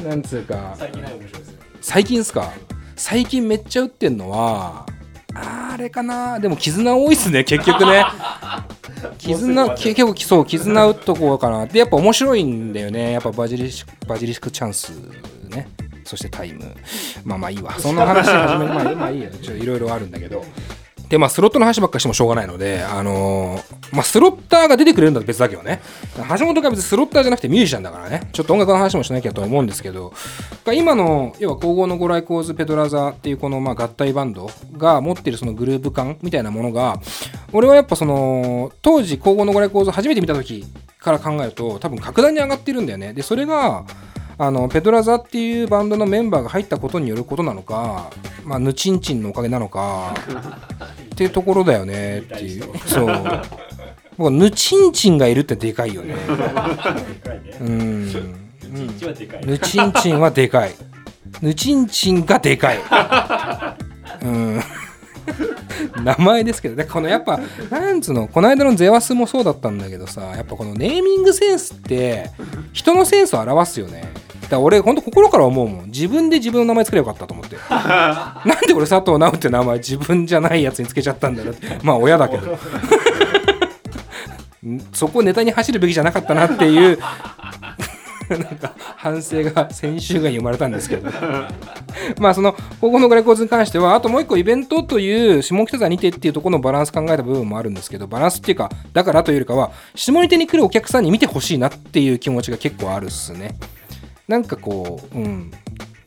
[0.07, 0.75] なんつうか。
[0.77, 2.51] 最近ない面白いですよ最近っすか？
[2.95, 4.85] 最近めっちゃ打ってんのは
[5.33, 6.39] あれかな？
[6.39, 8.03] でも絆多いっすね結局ね。
[9.17, 11.65] 絆結局そう絆打っとこうかな。
[11.65, 13.13] でやっぱ面白いんだよね。
[13.13, 14.91] やっぱバジリスクバジリスクチャンス
[15.49, 15.67] ね。
[16.03, 16.75] そしてタイム。
[17.23, 17.73] まあまあいいわ。
[17.79, 18.73] そんな話始める。
[18.73, 19.29] まあまあいいや。
[19.29, 20.43] ちょっといろいろあるんだけど
[21.11, 25.81] でまあスロットの話ばっかしてもしょうがないのであのーまあスロッターが出てくれるんだったら別だけどね。
[26.15, 28.29] 橋本が別にスロッターじゃなくてミュージシャンだからね。
[28.31, 30.13] ちょっと音楽の話もしなきゃと思うんですけど。
[30.73, 37.01] 今の要は皇后のご来光図ペドラザっていうこのまあ合体バンドが持ってるそのグルーヴ感みたいなものが
[37.51, 40.65] 俺はやっぱその当時皇后のご来光図初めて見た時
[40.97, 43.11] から考えると多分格段に上がってるんだよね。
[43.11, 43.83] でそれが
[44.43, 48.09] あのペドラザっていうバンドのメンバーが入ったことによることなのか、
[48.43, 50.15] まあ、ヌチンチンのおかげなのか
[51.13, 52.63] っていうところだよねっていう。
[52.87, 53.05] そう。
[54.17, 56.15] 僕はヌチンチンがいるってでかいよね。
[57.61, 58.05] うん。
[59.45, 60.71] ヌチンチンはでかい。
[61.43, 62.79] ヌチンチンがでかい。
[64.23, 64.61] うん。
[66.03, 72.31] 名前ですけどねこのやっぱなんつうのこの間のゼワスもそうだったんだけどさやっぱこのネーミングセンスって
[72.73, 74.11] 人のセンスを表すよね
[74.51, 75.85] だ俺ほんと心から思うもん。
[75.87, 77.55] 自分で自分の名前つければよかったと思って。
[77.69, 81.79] なんで俺佐藤直って名前自分じゃないやつにつけちゃったんだろうって。
[81.83, 82.51] まあ親だけど。
[84.67, 86.99] ん そこをネタに走るべきじゃなかったなっていう
[88.29, 91.09] なんか反省が先週がに生まれたんですけど。
[92.19, 103.55] まあその高校のレコーズに関してはあともう一個イベントという下北沢にてっていうところのバランス考えた部分もあるんですけどバランスっていうかだからというよりかは下に手に来るお客さんに見てほしいなっていう気持ちが結構あるっすね
[104.31, 105.51] なんかこううん。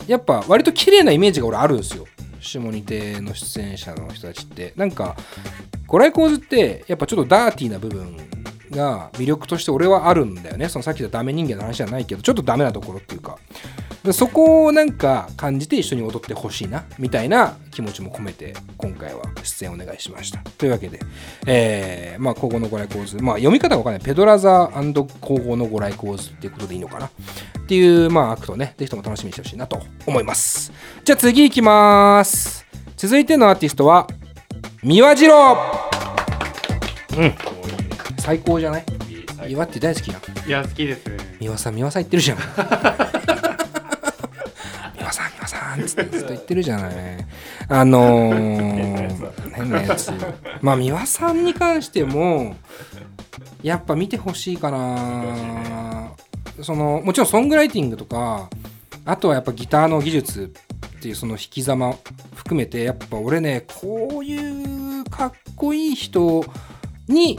[0.06, 2.06] やっぱ割と綺麗なイメージが俺あるんですよ。
[2.40, 4.72] 下に手の出演者の人たちって。
[4.76, 5.14] なんか
[5.86, 8.16] ご来光図ってやっぱちょっとダーティーな部分
[8.70, 10.70] が魅力として俺はあるんだよね。
[10.70, 13.38] そのさっきのダメ人間の話じゃないけどちょっとダメなところっていうか。
[14.12, 20.40] そこをなんか感じて一緒に踊ってほしいなみたいな気持ちも込めて今回は出演お願いしました。
[20.58, 21.00] というわけで
[21.46, 24.02] えー、まあ皇后のご来光図まあ読み方がわかんない。
[24.02, 24.70] ペドラザ
[25.20, 27.06] 皇后のゴライコーズっていうことでいいのかな？
[27.06, 27.10] っ
[27.66, 28.74] ていうまあアクトね。
[28.76, 30.70] ぜひとも楽しみにしてほしいなと思います。
[31.04, 32.66] じゃあ次いきます。
[32.96, 34.06] 続いてのアーティストは
[34.82, 35.56] 三輪二郎。
[37.16, 37.34] うん。
[38.18, 38.84] 最高じゃない？
[39.46, 41.02] 三輪って大好きやんいや好きです
[41.40, 42.38] 三輪さん三輪さん言ってるじゃん
[45.14, 46.94] さん三輪さんっつってずっと言ってるじゃない
[47.68, 50.10] あのー、変なやつ
[50.60, 52.56] まあ三輪さんに関しても
[53.62, 56.12] やっぱ見てほしいかな
[56.62, 58.50] そのもちろんソングライティングとか
[59.04, 60.52] あとはやっぱギターの技術
[60.98, 61.94] っていうその弾き様
[62.34, 66.44] 含めてやっぱ俺ねこういうかっこいい人
[67.08, 67.38] に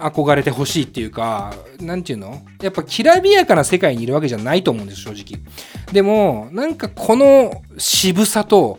[0.00, 2.42] 憧れてほしいっていうかなんていうの？
[2.62, 5.42] やっぱきらびやかな世界にいるわけじゃないと思うんです正直。
[5.92, 8.78] でもなんかこの渋さと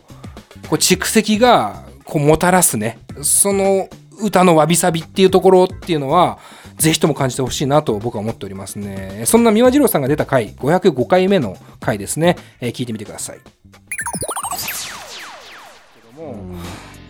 [0.68, 2.98] こう蓄積がこうもたらすね。
[3.22, 3.88] その
[4.20, 6.38] 歌のわびさびっていうところっていうのは
[6.76, 9.24] ぜひとも感じてほしいなと僕は思っておりますね。
[9.26, 13.40] そんな三輪次郎さんが出た回505回目の回ですね、えー聞いてみてください。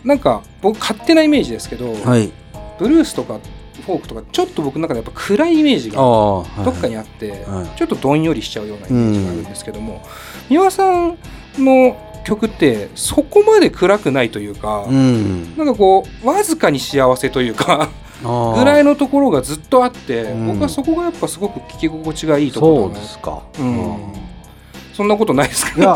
[0.04, 2.32] なんか僕勝手なイメージですけど、はい。
[2.78, 3.38] ブルースとか
[3.80, 7.78] フォークとかちょっと僕の中でやっぱ暗いイメージがどっかにあって、はい。
[7.78, 10.02] ちょっとどんよりしちゃうようなイメージがあるんですけども、
[10.48, 11.18] 三輪さん
[11.58, 15.56] の曲ってそこまで暗くないというか、うん。
[15.56, 17.88] なんかこうわずかに幸せというか
[18.22, 20.46] ぐらいのところがずっとあって、うん。
[20.48, 23.42] 僕はそこがやっぱすごく聴き心地がいいとそうころだなですか。
[23.58, 23.98] うん
[24.92, 25.80] そんなことないですか？
[25.80, 25.94] いや、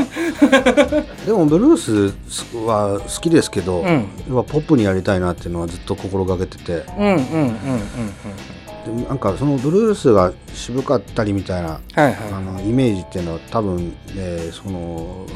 [1.26, 2.14] でもブルース
[2.56, 4.08] は好きですけど、うん。
[4.26, 7.48] ポップにやりたいなっていうのはずっと心がけてて、うんうんうんうん。
[7.48, 12.14] うんでなんかそのブルースが渋かったりみたいなはいはい。
[12.32, 15.26] あのイメージっていうのは多分、えーその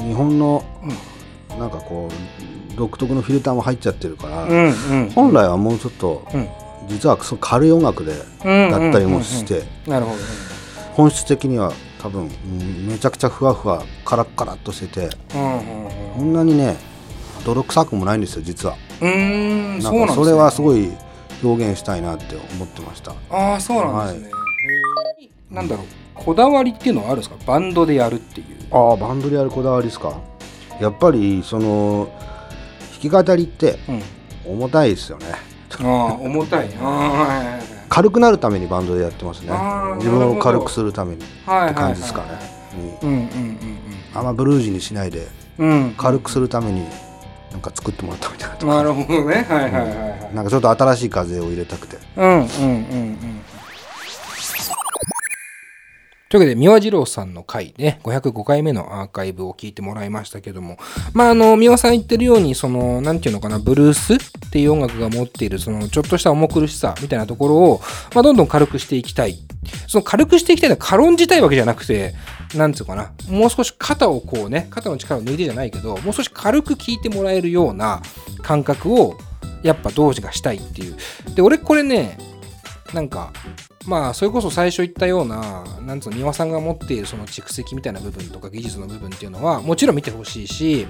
[0.00, 0.64] 日本の
[1.58, 6.48] なんかこう独特のフィルターも入っちゃってるから、うんうん本来はもうちょっと、うん。
[6.88, 8.12] 実はその軽い音楽で
[8.44, 10.18] うんだったりもして、なるほど
[10.94, 15.16] 本質的には多分、うんめちゃくちゃふわふわカラッカラっとしてて。
[16.18, 16.76] うんなにね
[17.44, 18.76] 泥臭くもないんですよ実は。
[19.00, 20.90] うんなそうんかそれはすごい
[21.42, 23.12] 表現したいなって思ってました。
[23.30, 27.36] ああそうなんですね、へーなんだろうこだわりっていうのはあるんですか？
[27.46, 28.46] バンドでやるっていう。
[28.72, 30.18] ああバンドでやるこだわりですか？
[30.80, 32.08] やっぱりその
[33.00, 34.02] 弾き語りってうん。
[34.52, 35.26] 重たいですよね。
[35.80, 36.70] ああ重たい。
[36.80, 39.52] ああはいはいはい軽くなるためにバンドでやってますね。
[39.96, 41.22] 自分を軽くするために。
[41.22, 42.28] って感じですかね。
[43.02, 43.58] うんうんうん
[44.14, 45.26] あんまブルージーにしないで
[45.58, 45.94] うん。
[45.96, 46.86] 軽くするために
[47.50, 49.46] なんか作ってもらったみたいななるほどね。
[49.48, 50.34] はいはいはいはい。
[50.34, 51.98] なんかちょっと新しい風を入れたくて。
[52.16, 53.37] うんうんうんうん
[56.28, 60.76] というわけで、三輪二郎さんの回ね、505回目のアーカイブを聞いてもらいましたけども、
[61.14, 64.18] まあ、あの、三輪さん言ってるように、その、なんていうのかな、ブルースっ
[64.50, 67.80] ていう音楽が持っている、その、ちょっとした重苦しさみたいなところを、
[68.14, 69.38] まあ、どんどん軽くしていきたい。
[69.86, 72.14] その軽くしていきたいのは軽んじたいわけじゃなくて、
[72.54, 78.02] なんつうかな、もう少し肩をこうね、肩の力を抜いてじゃないけど、もう少し軽く聴いてもらえるような
[78.42, 79.16] 感覚を、
[79.62, 80.96] やっぱ同時がしたいっていう。
[81.34, 82.18] で、俺これね、
[82.92, 83.32] なんか、
[83.86, 90.86] まあ、それこそ最初言ったような、なんつうの、三輪さんが持っているその蓄積みたいな部分とか技術の部分っていうのは、もちろん見てほしいし、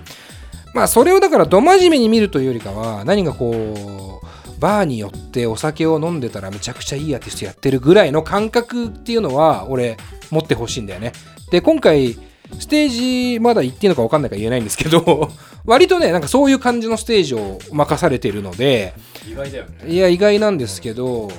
[0.74, 9.96] まあ、それをだから、ど真面目に見るというよりかは、何がこう、バーによってお酒を飲んでたらめちゃくちゃいいアーティストやってるぐらいの感覚っていうのは、俺、
[10.30, 11.12] 持ってほしいんだよね。
[11.50, 12.18] で、今回、
[12.58, 15.30] ステージまだ行っていいのか分かんないから言えないんですけど、
[15.66, 18.94] 割とね、なんかそういう感じのステージを任されているので、
[19.30, 21.30] 意外だよねいや、意外なんですけど、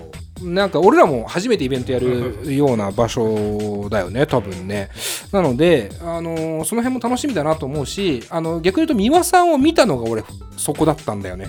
[0.42, 4.90] なんか俺らも初めてイベントやるような場所だよね、多分ね。
[5.32, 10.24] なので、あのーその辺も楽しみだなと思うし、あの逆に言うと、三輪さんを見たのが俺、
[10.58, 11.48] そこだったんだよね。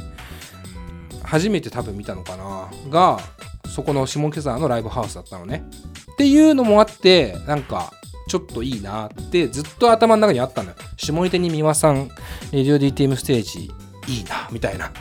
[1.23, 2.69] 初めて多分見たのかな。
[2.91, 3.21] が、
[3.69, 5.65] そこの下北沢のライブハウスだったのね。
[6.13, 7.93] っていうのもあって、なんか、
[8.29, 10.77] ちょっといいなってずっと頭の中にあったのよ。
[10.97, 12.09] 下手に三輪さん、
[12.53, 13.71] レディオ DTM ステージ
[14.07, 14.93] いいな、みたいな。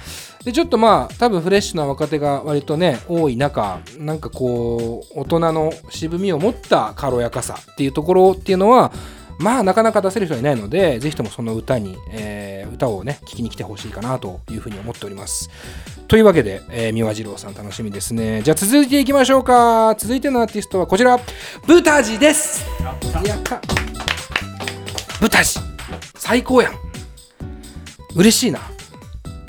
[0.44, 8.92] でちょっとまあ多分フレッシュな若手が割とね多い中なんかこう大人の渋みを持った軽やかさっていうところっていうのは
[9.38, 12.50] まあなかなか出せる人はいないのでぜひともその歌に、えー
[12.80, 15.50] 歌をね聴きに来てほしいかなというふうに思っております。
[16.08, 18.42] というわけで、えー、三輪二郎さん楽しみですね。
[18.42, 19.94] じゃあ続いていきましょうか。
[19.96, 21.20] 続いてのアーティストはこちら。
[21.68, 22.66] ブタジです。
[23.26, 23.62] やった。
[25.20, 25.60] ブタジ。
[26.16, 26.74] 最高やん。
[28.16, 28.60] 嬉しいな。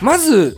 [0.01, 0.57] まず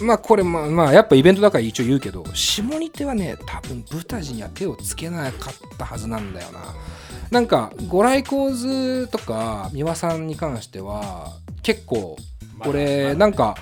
[0.00, 6.74] まあこれまあまあやっぱイベントだから一応言うけど下仁手はね多分ブタジには手をつけなかったはずなんだよな。
[7.30, 11.32] なんかご来光図とか三輪さんに関しては
[11.62, 12.16] 結構
[12.58, 13.54] これなんか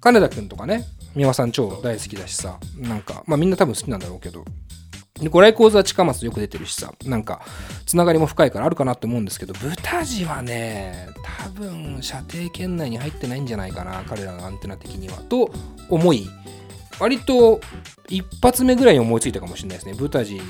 [0.00, 4.44] 金田君とかね三輪さん超大好きだしさなんかまあみんな多分好きなんだろうけど
[5.20, 7.42] でご来光図は近松よく出てるしさなんか
[7.86, 11.08] つながりも深いからあるかなと思うんですけどブタジはね
[11.42, 15.16] 多分射程圏内に入ってないんじゃないかな彼らのアンテナ的には。
[15.28, 15.52] と
[15.88, 16.28] 思い
[16.98, 17.60] 割と
[18.08, 19.94] 一発目ぐらいに思いついたかもしれないですね。
[19.94, 20.40] ブタジ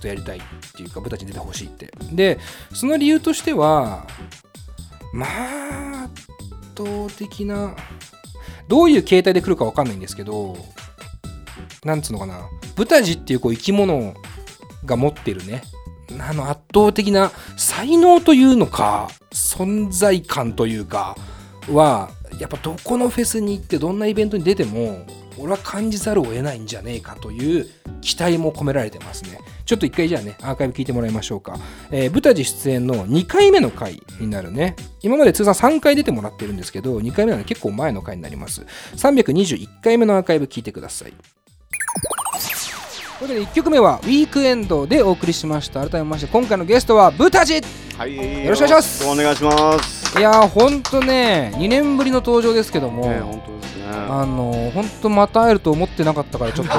[0.00, 0.40] とやりたいっ
[0.74, 1.92] ていうかブタジに出てほしいって。
[2.12, 2.38] で
[2.72, 4.06] その理由としては
[5.12, 6.28] まあ圧
[6.76, 7.76] 倒的な
[8.68, 10.56] どういう形態で来るか分かんないんですけど
[11.88, 12.48] なんつうのかな。
[12.76, 14.14] ブタジっていうこう生き物
[14.84, 15.62] が持ってるね。
[16.20, 21.16] あの圧倒的な才能というのか存在感というか
[21.70, 25.04] はやっぱどこのフェスに行ってどんなイベントに出ても
[25.38, 27.68] 俺は感じざるを得ないんじゃねえかという
[28.00, 29.38] 期待も込められてますね。
[29.64, 31.58] ちょっと一回じゃあねアーカイブ聞いてもらいましょうか、
[31.90, 34.76] えー、ブタジ出演の2回目の回になるね。
[35.02, 38.62] 今まで通算3回出てもらってるんですけど2回目なので結構前の回になります。
[38.96, 41.37] 321回目のアーカイブ聞いてください。
[43.18, 45.80] ということで1曲目は「ウィークエンド」でお送りしました。
[45.80, 47.60] 改めまして今回のゲストはブタジ
[47.96, 48.44] はい。
[48.44, 49.04] よろしくお願いします。
[49.08, 50.18] お願いします。
[50.18, 53.84] いやーほんとね2年ぶりの登場ですけども、ね本当ですね。
[53.90, 56.72] あのー、ほんとまた会えると思ってなかったからちょっと。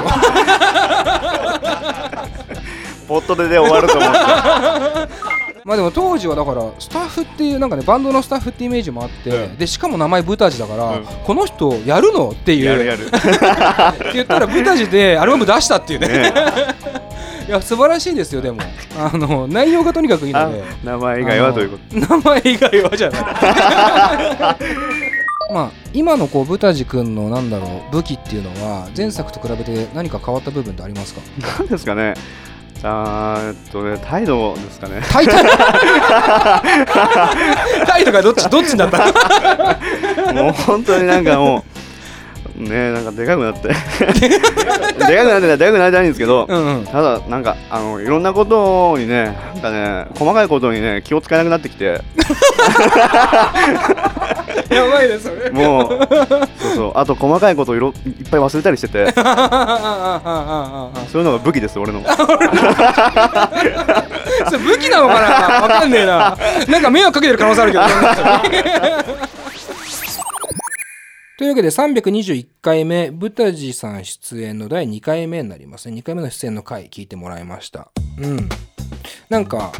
[3.06, 4.18] ポットでで終わると思って
[5.64, 9.56] まあでも当時はだからスタッフっていうなんかねバンドのスタッフってイメージもあって、うん。
[9.56, 11.04] でしかも名前ブタジだから、うん。
[11.04, 12.64] この人やるのっていう。
[12.64, 13.04] やるやる。
[13.06, 16.08] って言ったらブタジで アルバム出したっていうね。
[16.08, 16.32] ね
[17.48, 18.60] いや素晴らしいですよでも。
[18.98, 20.64] あの内容がとにかくいいあので。
[20.84, 21.96] 名前以外はどういうこと？
[22.16, 23.22] 名前以外はじゃない。
[25.52, 31.20] まあ今のこうブタジ君のなんだろう武器っていうのは前作と比べて何か変わった部分ってありますか？
[31.58, 32.14] なんですかね
[32.82, 35.02] あーとね態度ですかね。
[35.10, 35.44] タイタイ
[37.86, 38.98] タイとかどっちどっちになった
[40.32, 40.42] の？
[40.44, 41.69] もう本当になんかもう
[42.64, 43.68] ねなんかでかくなって。
[43.68, 46.86] でかくなってないでかくなりたいんですけどうんうん。
[46.86, 52.00] ただなんかあのいろんなことにねなんかね細かいことにね気を使えなくなってきて。
[54.70, 55.50] やばいねそれ。
[55.50, 55.88] もう
[56.60, 56.92] そうそう。
[56.94, 59.10] あと細かいこといろいっぱい忘れたりしてて。
[59.12, 59.20] そ
[61.18, 62.02] ういうのが武器です俺の。
[62.04, 62.08] そ
[64.52, 65.20] れ武器なのかな？
[65.62, 66.36] わかんねえな。
[66.68, 67.84] なんか迷惑かけてる可能性あるけど
[71.40, 75.96] というわけで321回目ブタジさん出演の第2回目になりますね。
[75.96, 77.90] 2回目の出演の回聞いてもらいました。
[78.18, 78.46] うん。
[79.30, 79.72] なんか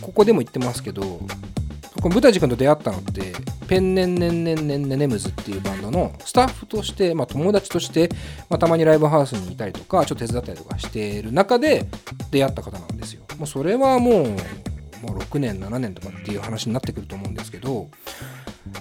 [0.00, 3.34] ここでも言ってますけどこのブタジ君と出会ったのって
[3.68, 8.08] ペンネンネンネンネンネネムズっていうバンドのスタッフとして、まあ、友達として、
[8.48, 11.86] まあ、たまにライブハウスにいたりとかちょっと手伝ったりとかしている中で
[12.30, 13.22] 出会った方なんですよ。
[13.36, 14.24] もうそれはもう
[15.02, 17.90] もう6年7年とかっていう話になってくると思うんですけど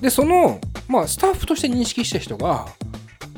[0.02, 2.68] でその、まあ、スタッフとして認識した人が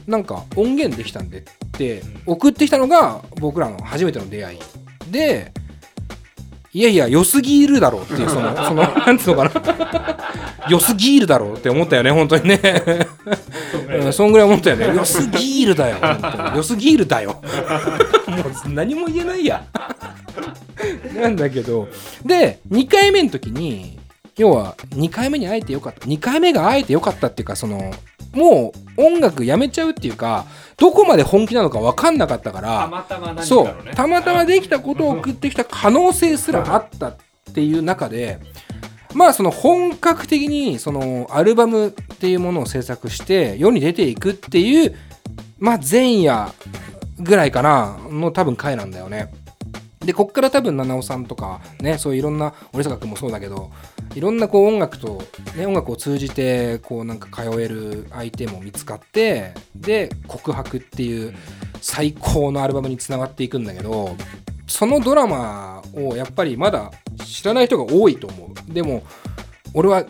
[0.07, 4.59] なんか音源できたんでって送ってきたのが僕らの初めての出会い。
[5.11, 5.51] で
[6.71, 10.17] いやいや良すぎるだろうっていうその そのなんつうのかな。
[10.69, 12.59] 良すぎるだろうって思ったよね本当にね。
[14.03, 14.87] うんそんぐらい思ったよね。
[14.93, 15.97] 良すぎるだよ
[16.55, 17.41] 良すぎるだよ。
[18.27, 19.63] もう何も言えないや。
[21.15, 21.87] なんだけど。
[22.25, 23.97] で2回目の時に
[24.37, 27.93] 要は2回目に会えてよかった2回目が会えてよかったっていうかその
[28.33, 30.45] もう音楽やめちゃうっていうか
[30.77, 37.17] どこまで本気なのか分かんなかったからたまたまそうたまたまできたことを送ってきた可能性すらあったっ
[37.53, 38.39] ていう中で
[39.13, 44.95] まあその本格的にそのアルバムっていうものを制作して世に出ていくっていう
[45.57, 46.51] まあ前夜
[47.19, 49.31] ぐらいかなの多分回なんだよね。
[50.01, 53.71] でこっから多分七尾さんとかねそういういろんな折坂君もそうだけど
[54.13, 55.21] いろんなこう音楽と、
[55.55, 61.35] ね、音楽を通じてこうなんか通える相手も見つかってで告白っていう
[61.81, 64.15] 最高のアルバムにつながっていくんだけど
[64.67, 66.91] そのドラマをやっぱりまだ
[67.25, 68.73] 知らない人が多いと思う。
[68.73, 69.03] でも
[69.73, 70.05] 俺は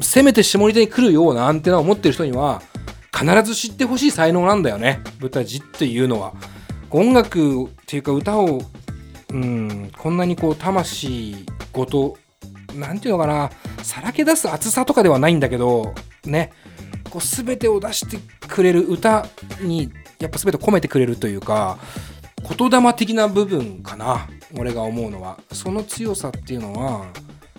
[0.00, 2.62] せめて下ネタに来るようなアンテナを持ってる人には
[3.12, 5.00] 必ず知ってほしい才能なんだよね。
[5.20, 6.34] 舞台字っていうのは。
[6.90, 8.62] 音楽っていうか歌を
[9.30, 12.16] うんこんなにこう魂ごと
[12.74, 13.50] なんていうのかな
[13.82, 16.52] さらけ出す熱さとかではないんだけどね
[17.10, 19.26] こう全てを出してくれる歌
[19.60, 21.78] にやっぱ全て込めてくれるというか
[22.56, 25.38] 言霊的な部分かな俺が思うのは。
[25.52, 27.06] その強さっていうのは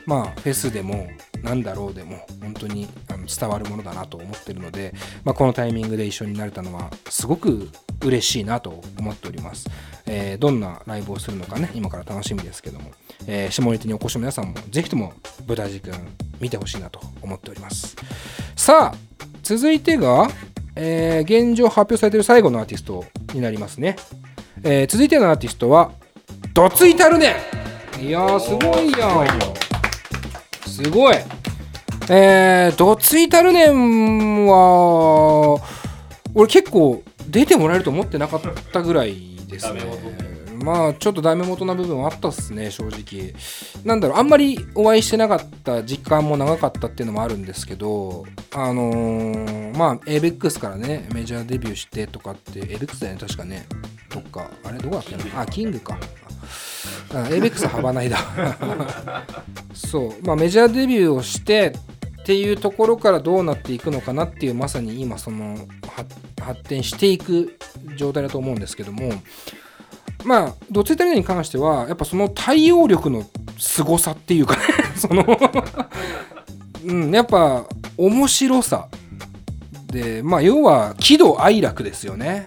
[0.05, 1.07] まあフェスでも
[1.43, 4.93] なんだろうでも本当にあの伝わるものだなと思ってるので、
[5.23, 7.69] まあ、このタイミングで一緒になれたのはすごく
[8.03, 9.69] 嬉しいなと思っております、
[10.05, 12.91] えーどんなライブをするのかね今から楽しみですけども、
[13.27, 15.13] えー下ネタにお越しの皆さんもぜひとも
[15.45, 15.93] ブタジ君
[16.39, 17.95] 見てほしいなと思っております。
[18.55, 18.97] さあ
[19.43, 20.29] 続いてが、
[20.75, 23.95] えー現状発表されている最後のアーティストになりますね、
[24.63, 25.91] えー続いてのアーティストは
[26.53, 27.35] ドツイタルネ
[28.01, 29.27] いやーすごいやん
[30.67, 31.15] すごい。
[32.11, 35.59] えー、ドツイタルネンは
[36.33, 39.81] 俺結構出てもらえると思ってなかったぐらいですね。
[40.63, 43.33] まあちょっとダメ元な部分はあったっすね正直。
[43.83, 53.65] なんだろうあんまりお会いしてなかった時間も長かったっていうのもあるんですけどあのーまあ ABEX からねメジャーデビューしてとかって ABEX だよね確かね。
[54.09, 54.49] どっか。
[54.63, 55.41] あれどこだっけな。
[55.41, 55.97] あキングか。
[57.11, 58.17] あ ABEX は幅ないだ。
[59.73, 60.13] そう。
[60.23, 61.73] まあメジャーデビューをして
[62.21, 66.05] っていうところからどうなっていくのかなっていうまさに今そのは
[66.39, 67.57] 発展していく
[67.95, 69.11] 状態だと思うんですけども
[70.25, 73.25] まあどっちタリアに関してはやっぱその対応力の
[73.57, 74.61] 凄さっていうかね
[74.95, 75.25] その
[76.85, 77.65] うんやっぱ
[77.97, 78.87] 面白さ
[79.87, 82.45] でまあ要は喜怒哀楽ですよね。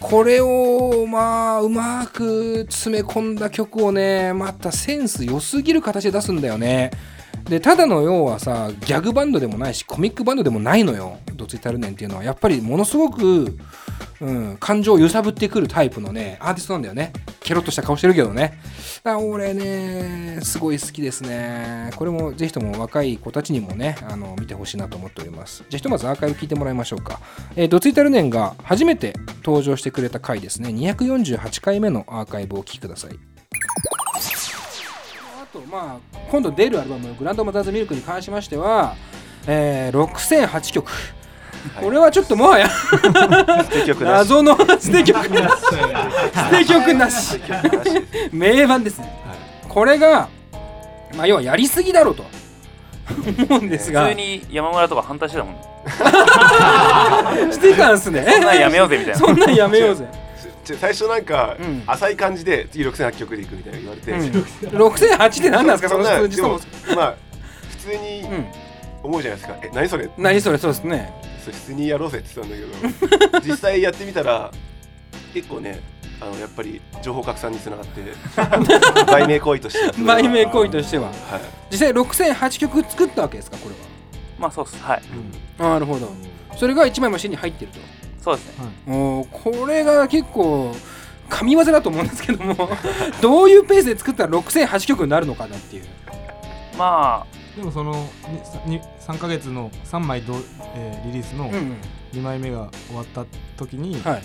[0.00, 6.90] これをまあうまく詰め込んだ曲をねまたセンス良すぎる形で出すんだよね。
[7.44, 11.18] でただの要はさギャグバンドでもないしコミックバンドでもないのよ。
[11.34, 12.24] どついたるねんっていうのは。
[12.24, 13.58] やっぱりものすごく、
[14.20, 17.12] うん、感情を揺さぶってくるタイプのねアーティストなんだよね。
[17.40, 18.58] ケロッとした顔してるけどね。
[19.02, 21.90] だ俺ねすごい好きですね。
[21.96, 25.64] これもぜひとも若い子たちにもねあの見てほしいなと思っております。
[25.68, 27.20] じゃあひとまずアーカイブ聞いてもらいましょうか。
[27.56, 30.68] えー、ドツイタルネンが初めて登場してくれた回ですね。
[30.68, 33.31] 248回目のアーカイブをお聴きください。
[35.52, 38.94] とまあ今度出るアルバム「グランドマザーズミルク」に関しましては、
[39.46, 40.90] えー、6008曲。
[41.80, 42.68] これはちょっともはや
[44.00, 45.54] 謎の 捨て曲なし。
[46.34, 47.40] 捨て曲なし。
[48.32, 49.12] 名盤ですね、
[49.68, 50.28] これが、
[51.16, 52.24] まあ、要はやりすぎだろうと。
[53.48, 54.06] 思うんですが。
[54.06, 55.54] 普通に山村とか反対してたもん
[57.52, 58.26] してたんすね。
[58.28, 59.20] そんなんやめようぜみたいな。
[59.20, 60.04] そんなんやめようぜ
[60.64, 61.82] 最初なんか、うん。
[61.86, 64.20] 浅い感じで次6008曲でいくみたいな言われて、うん。
[64.20, 65.88] 6008って何なんですか？
[65.88, 66.42] そのそんな数字。
[66.42, 66.60] も
[66.96, 67.14] まあ
[67.70, 68.46] 普通に、うん。
[69.02, 69.58] 思うじゃないですか。
[69.62, 70.08] え何それ？
[70.16, 70.58] 何それ？
[70.58, 71.12] そうですね。
[71.42, 73.40] それ普通にやろうぜって言ってたんだけど。
[73.52, 74.52] 実際やってみたら
[75.34, 75.80] 結構ね
[76.20, 78.00] あのやっぱり情報拡散につながって
[79.10, 81.06] 売名行為として売名行為としては。
[81.06, 81.14] はい。
[81.72, 83.56] 実際6008曲作ったわけですか？
[83.56, 83.74] これ
[84.38, 84.76] まあそうっす。
[84.80, 85.02] はい。
[85.58, 86.12] はなるほど。
[86.56, 87.80] それが1枚マシンに入ってると
[88.22, 88.64] そうですね。
[88.86, 90.74] おーこれが結構
[91.28, 92.70] 神業だと思うんですけども
[93.20, 95.84] どういうペースで作ったら6008曲になるのかなっていう。
[96.78, 98.08] までもその
[98.66, 100.34] にに3ヶ月の3枚ど、
[100.74, 101.76] えーリリースのうんうん。
[102.12, 103.24] 2枚目が終わった
[103.56, 104.22] 時に、はい。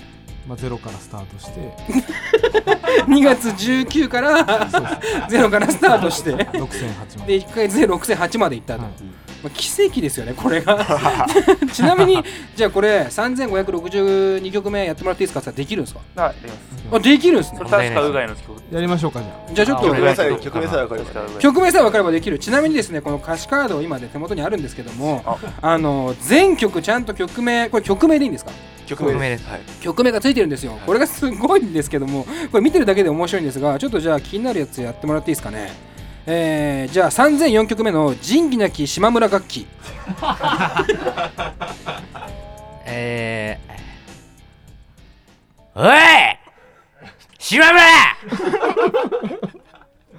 [0.47, 1.71] まあ、ゼロからスタートして。
[3.07, 4.45] 2月19から
[5.29, 6.31] ゼロからスタートして。
[6.31, 7.39] 6008まで。
[7.39, 8.83] 1ヶ月で6008までいったと、
[9.43, 10.85] まあ、奇跡ですよねこれが。
[11.71, 12.23] ちなみに
[12.55, 15.39] じゃあこれ3562曲目やってもらっていいですか？
[15.39, 16.01] って言ったらできるんですか？
[16.15, 16.95] あはいできます。
[16.95, 17.57] あできるんですね。
[17.59, 19.53] それ確かうがいの曲やりましょうかじゃあ。
[19.53, 22.39] じゃあちょっと曲名さえ曲名さえ分かれば曲名さえ分かればできる。
[22.39, 25.23] ちなみにですねこの歌詞カード今で手元にあるんですけども
[25.61, 25.77] あ。
[25.77, 28.51] の全曲ちゃんと曲名これ曲名でいいんですか？
[28.87, 29.45] 曲名です。
[29.47, 29.59] はい。
[29.81, 30.79] 曲名がついてるんですよ。
[30.85, 35.71] これがすごいんですけどもこれ見てるだけで面白いんですがちょっとじゃあ気になるやつやってもらっていいですかね？
[36.29, 39.65] えー、じゃあ3004曲目の「仁義なき島村楽器。
[42.85, 45.87] えー、おい
[47.39, 47.79] 島村！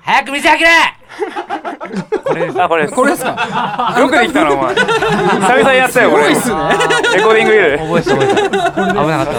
[0.00, 0.70] 早く店開けろ！
[2.24, 2.62] これです。
[2.62, 2.94] あこれです。
[2.94, 3.96] これですか？
[3.98, 4.74] よくできたなお前。
[4.74, 6.34] 久々にやったよこれ。
[6.34, 7.16] すごいっすね。
[7.16, 8.50] レコーディングいる覚えてた覚えてた。
[8.50, 9.32] 危なかった。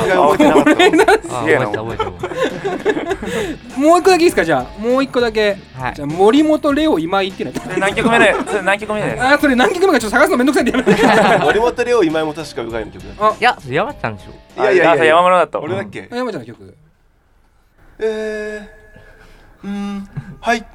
[0.54, 2.12] これなんすあげえな覚えてた。
[2.12, 4.44] 覚えてもう一個だけいいですか？
[4.46, 5.94] じゃあもう一個だけ、はい。
[5.96, 8.36] じゃあ森本レオ今井っていうのそれ何曲目で？
[8.48, 9.20] それ何曲目で？
[9.22, 10.96] あーそれ何曲目かちょっと探すのめんどくさいんでやめて
[11.46, 13.04] 森本レオ今井も確かうがいの曲。
[13.04, 14.62] だあたいや山ちゃんでしょ。
[14.62, 15.60] いやいやいや山村だった。
[15.60, 16.10] わ俺だっけ？
[16.12, 16.76] 山ちゃんの曲。
[18.00, 20.08] えーうん
[20.40, 20.66] はい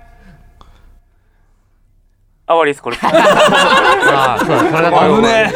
[2.47, 2.99] あ終わりですこれ。
[3.03, 5.01] ああそうだそれだった。
[5.17, 5.53] 危ね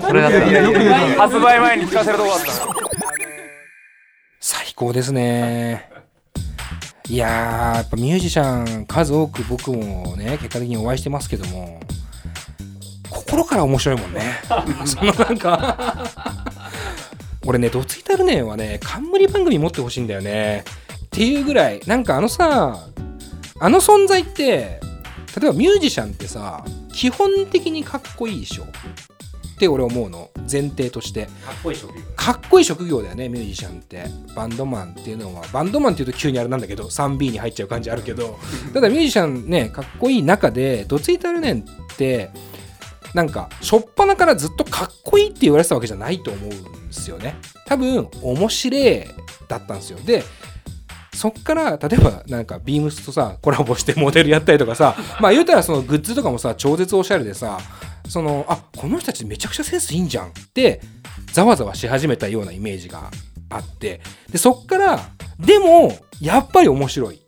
[0.00, 0.30] それだっ
[1.16, 1.22] た。
[1.22, 2.46] 発売前に聞かせるとこだった。
[2.46, 2.52] な
[4.40, 5.90] 最高ですね。
[7.08, 11.80] いやーやっぱミュージシャン数多く僕もね結果的にお会いしてますけども
[13.10, 14.40] 心から面白いもんね。
[14.86, 15.76] そのなんか
[17.44, 20.64] 俺ねどついたるねんはね冠番組持ってほしいんだよね。
[21.04, 22.78] っていうぐらいなんかあのさ
[23.58, 24.80] あの存在って
[25.38, 30.30] 例えばミュージシャンってさ基本的にかっこいいでしょって俺思うの。
[30.50, 31.26] 前提として。
[31.26, 32.00] かっこいい職業。
[32.16, 34.06] かっこいい職業だよねミュージシャンって。
[34.34, 35.44] バンドマンっていうのは。
[35.52, 38.38] バンドマンっていうと急にあれなんだけど 3B に入っちゃう感じあるけど。
[38.72, 41.64] ただミュージシャンねかっこいい中でどついたるねんっ
[41.98, 42.30] て
[43.12, 46.58] なんか初っ端からずっとかっこいいって言われてたわけじゃないと思うんで
[46.92, 47.36] すよね。
[47.66, 49.04] 多分面白い
[49.46, 49.98] だったんですよ。
[49.98, 50.24] で
[51.20, 57.58] そっから例えばなんかビームスとさコラボしてモデルやったりとかさまあ言うたらそのグッズとかもさ超絶おしゃれでさ
[58.08, 60.80] そのあこの人たちめちゃくちゃセンスいいんじゃんって
[61.34, 63.10] ざわざわし始めたようなイメージが
[63.50, 64.00] あって
[64.32, 64.98] でそっから
[65.38, 65.92] でも
[66.22, 67.20] やっぱり面白い。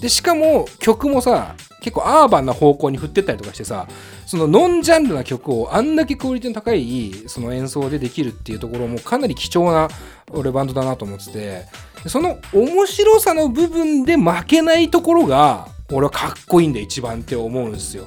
[0.00, 3.86] でしかも曲もさ結構アーバンな方向に振ってったりとかしてさ
[4.24, 9.88] そのノンジャンルな曲をあんだけクオリティの高いその演奏でできるっていうところもかなり貴重な
[10.30, 11.64] 俺バンドだなと思ってて
[12.06, 18.06] その面白さの部分で負けないところが俺はかっこいいんだ一番って思うんですよ。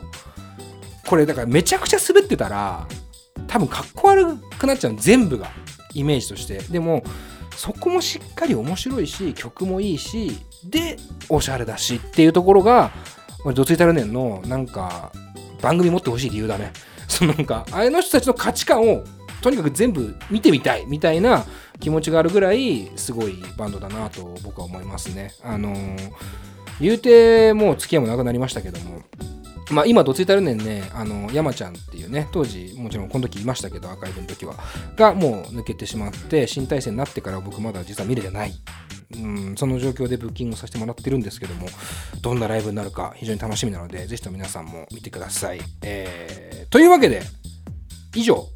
[1.05, 2.87] これだからめちゃくちゃ滑ってたら
[3.47, 5.51] 多分かっこ悪くなっちゃう全部が
[5.93, 6.59] イメージとして。
[6.59, 7.03] でも
[7.55, 10.97] そこもしっかり面白いし曲もいいしで
[11.29, 12.91] おしゃれだしっていうところが
[13.45, 15.11] 俺ドツイタルネンのなんか
[15.61, 16.71] 番組持ってほしい理由だね。
[17.07, 19.03] そのなんかあの人たちの価値観を
[19.43, 21.45] とにかく全部見てみたいみたいな
[21.79, 26.11] 気持ちがあるぐらいすごいバンドだなと僕は思いますねあのー
[26.79, 29.03] 言うてもう付き合いもなくなりましたけども
[29.71, 34.55] まあ、今、どついたるねんね、あの山ちゃんっていうね、当時、もちろんこの時いましたけど、アーカイブの時は、
[34.97, 38.53] がもう抜けてしまって、新体制になってから僕まだ実は見れてない。
[39.15, 41.67] うん、その状況でブッキングさせてもらってるんですけども、
[42.21, 45.61] どんなライブになるか非常に楽しみなので、ぜひとも皆さんも見てください。
[45.81, 47.21] えー、というわけで、
[48.15, 48.47] 以上、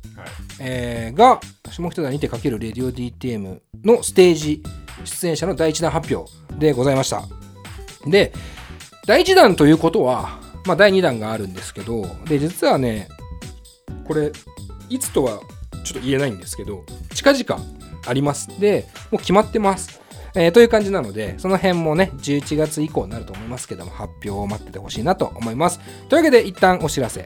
[0.59, 1.39] えーが、
[1.71, 4.63] 下北沢にてかけるレディオ DTM のステージ
[5.03, 7.23] 出演者の第1弾発表でございました。
[8.05, 8.33] で、
[9.05, 13.07] 第1弾ということは、まあ、第2弾があるんですけど、で、実はね、
[14.05, 14.31] これ、
[14.89, 15.39] いつとは
[15.83, 16.83] ちょっと言えないんですけど、
[17.13, 17.63] 近々
[18.05, 18.47] あります。
[18.59, 20.01] で、もう決まってます。
[20.35, 25.79] えーという感じなので、その辺もね、11月以降になると思いますけども、発表を待っててほしいなと思います。
[26.09, 27.25] というわけで、一旦お知らせ。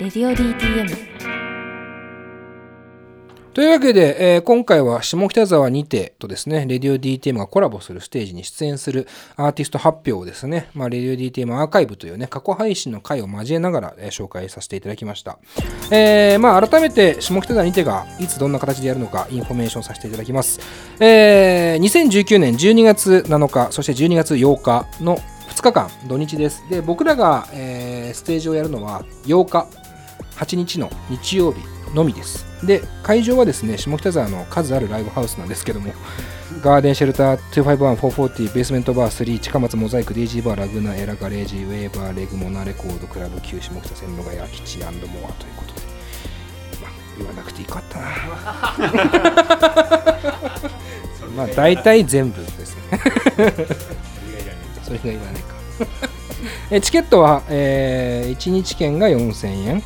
[0.00, 0.96] レディオ DTM」
[3.54, 15.38] というわけで、えー今回は下北沢にてとですね、レディオ DTM がコラボするステージに出演するアーティスト発表をですね、まあ、レディオ DTM アーカイブというね、過去配信の回を交えながら、えー紹介させていただきました。
[15.92, 20.58] えーまあ、改めて下北沢にてがいつどんな形でやるのかインフォメーションさせていただきます。
[20.98, 25.18] えー2019年12月7日、そして12月8日の
[25.50, 26.64] 2日間、土日です。
[26.68, 29.68] で、僕らが、えーステージをやるのは8日、
[30.36, 31.60] 8日の日曜日
[31.94, 32.44] のみです。
[32.66, 35.92] で、会場はですね、下北沢の数あるライブハウスなんですけども、
[36.62, 45.08] ガーデンシェルター251440、ベースメントバー3、近松モザイク、デイジーバー、ラグナ、エラガレージ、ウェーバー、レグモナレコード、クラブ Q、下北線路ヶ谷、基地モアという
[45.56, 45.80] ことで、
[46.82, 48.06] まあ、言わなくていいかったな。
[51.36, 52.82] まあ、大体全部ですね。
[54.84, 55.54] それがいらないか。
[56.70, 59.82] えチケットは、え1日券が4000円。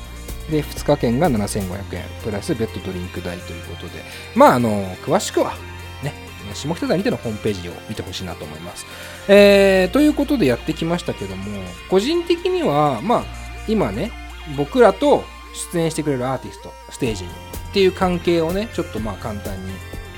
[0.50, 2.04] で、2日券が7500円。
[2.22, 4.02] プラスベッドドリンク代ということで。
[4.34, 5.54] まあ、あの、詳しくは、
[6.02, 6.14] ね、
[6.54, 8.86] 下北沢にてのホームページを見てほしいなと思います。
[9.28, 13.24] えーということでやってきましたけども、個人的には、まあ、
[13.66, 14.10] 今ね、
[14.56, 15.24] 僕らと
[15.72, 17.32] 出演してくれるアーティスト、ステージにっ
[17.72, 19.72] ていう関係をね、ちょっとまあ簡単に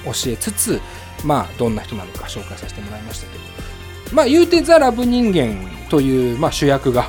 [0.05, 0.81] 教えつつ、
[1.25, 3.45] まあ、どんな人なのか紹介させてもらいましたけど、
[4.15, 7.07] まあ、言うてザ・ラブ人間という、まあ、主役が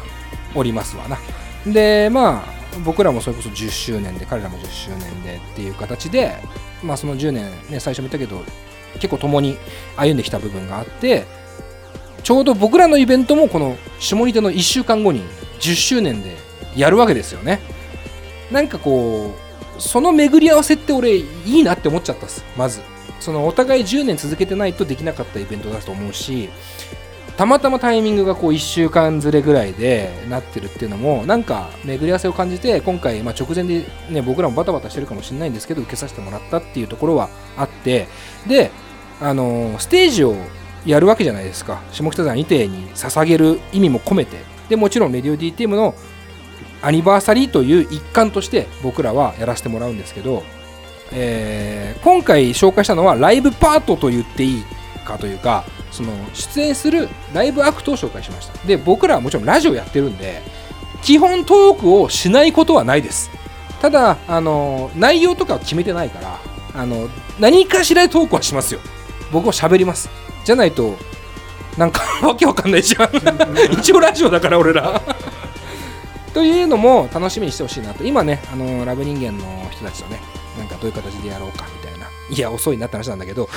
[0.55, 1.17] おりますわな。
[1.65, 6.35] で、まあ、僕らもそれこそ10周年で、彼らも10周年でっていう形で、
[6.83, 8.43] まあ、その10年、ね、最初も言ったけど、
[8.95, 9.57] 結構共に
[9.95, 11.25] 歩んできた部分があって、
[12.23, 15.21] ちょうど僕らのイベントもこの下仁田の1週間後に
[15.59, 16.35] 10周年で
[16.75, 17.59] やるわけですよね。
[18.51, 19.33] なんかこ
[19.77, 22.81] う、その巡り合わせって俺いいなって思っちゃったっす、まず。
[23.19, 26.49] そのお互い10年続けてないとできなかったイベントだと思うし、
[27.37, 38.07] たまたまタイミングがこう1週間ずれぐらいでなってるっていうのもなんか巡り合わせを感じて今回まあ直前でね僕らもバタバタしてるかもしれないんですけど受けさせてもらったっていうところはあって
[38.47, 38.71] で
[39.19, 40.35] あのステージを
[40.85, 41.81] やるわけじゃないですか。
[41.91, 44.37] 下北沢にてに捧げる意味も込めて。
[44.69, 45.93] でもちろんレディオ DTM の
[46.81, 50.43] アニバーサリーという一環として僕らはやらせてもらうんですけど、
[51.11, 54.63] えー今回紹介したのはライブパートと言っていい
[55.05, 58.67] かというかその出演するライブアクトを紹介しました。
[58.67, 60.41] で僕らはもちろんラジオやってるんで
[61.01, 63.29] 基本トークをしないことはないです。
[63.81, 66.39] ただあの内容とかは決めてないから
[66.73, 68.79] あの何かしらでトークはしますよ。
[69.31, 70.09] 僕も喋ります。
[70.45, 70.95] じゃないと
[71.77, 73.11] なんか わけわかんないじゃん。
[73.73, 75.01] 一応ラジオだから俺ら。
[76.33, 78.05] というのも楽しみにしてほしいなと。
[78.05, 80.21] 今ねあのラブ人間の人たちとね
[80.57, 81.65] なんかどういう形でやろうか
[82.31, 83.49] いや遅いなって話なんだけど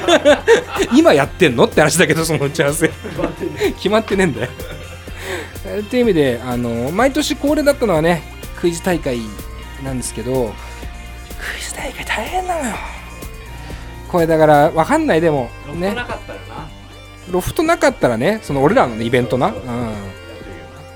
[0.96, 2.90] 今やってんのって話だけどその打ち合わせ。
[3.76, 4.50] 決まってねえんだよ。
[5.66, 8.22] えーっていう意味であの毎年恒例だったのはね
[8.58, 9.20] クイズ大会
[9.84, 10.54] なんですけど
[11.38, 12.74] クイズ大会大変なのよ。
[14.08, 15.94] これだから分かんないでもね。
[17.30, 19.48] ロフトなかったらねその俺らのねイベントな。
[19.48, 19.50] う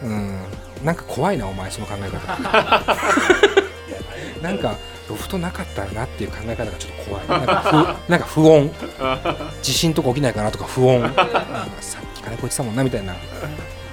[0.07, 0.39] ん、うん、
[0.83, 2.83] なんか怖いなお前その考え方。
[4.43, 4.77] なんか
[5.09, 7.29] ロフトなかったらなっていう考え方がちょっと怖い。
[7.29, 8.71] なんか不なんか不穏。
[9.63, 11.01] 地震とか起きないかなとか不穏。
[11.03, 11.15] うん
[11.81, 13.15] さっき金子言ってたもんなみたいな。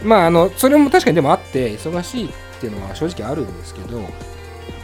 [0.04, 4.02] まああのそれも確かにでもあって忙しいっていうのは正直あるんですけど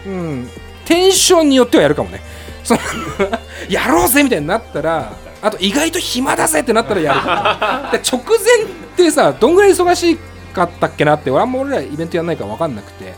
[0.06, 0.50] うん
[0.86, 2.22] テンションによってはやるかもね。
[2.64, 2.80] その
[3.70, 7.98] やろうぜみたいになったらあと意外と暇だぜってなったらやる。
[7.98, 8.68] で直前っ
[8.98, 10.18] てさどんぐらい忙し
[10.54, 13.14] かったっけなって俺あんま俺らイベントやんないから分かんなくて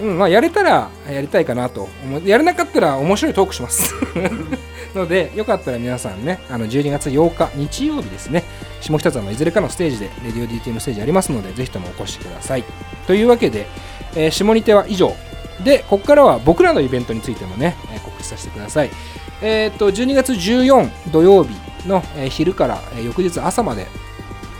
[0.00, 3.94] うんまあ、やれたらやりたいかなと思やれなかったら面白いトークします。
[4.94, 8.44] のでよかったら皆さんねあの12月8日日曜日ですね。
[8.80, 12.64] 下北沢のいずれかのステージでレディオ DTM ステージありますのでぜひともお越しください。
[13.06, 13.66] というわけで、
[14.14, 15.14] えー下に手は以上。
[15.64, 18.90] でここからは僕らのイベントについてもね、え告知させてください。
[19.42, 21.50] えっ、と12月14土曜日
[21.86, 23.86] の、え昼から、え翌日朝まで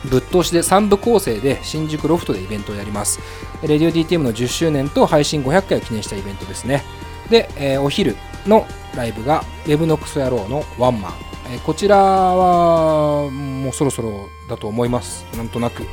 [0.08, 3.20] ぶっ通しで3部構成で新宿ロフトでイベントをやります。
[3.62, 6.82] レディオ DTM の10周年と配信500回を記念したイベントですね。
[7.30, 11.12] で、えーお昼のライブが Web のクソ野郎のワンマン。
[11.52, 15.26] えーこちらはもうそろそろだと思います。
[15.36, 15.84] なんとなく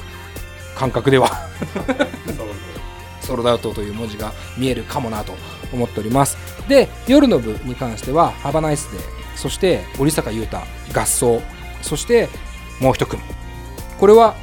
[0.75, 1.29] 感覚では。
[3.21, 5.33] ソロダウトという文字が見えるかもなと
[5.73, 6.37] 思っております。
[6.67, 8.99] で、夜の部に関しては、ハバナイスで、
[9.35, 10.57] そして織坂優太
[10.93, 11.41] 合奏
[11.81, 12.29] そして
[12.79, 13.21] もう一組
[13.99, 14.35] これは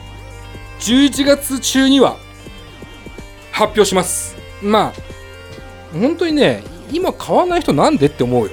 [0.81, 2.17] 11月中には
[3.51, 4.37] 発表します。
[4.63, 4.93] まあ
[5.93, 8.51] 本当にね今買わない人なんでって思うよ。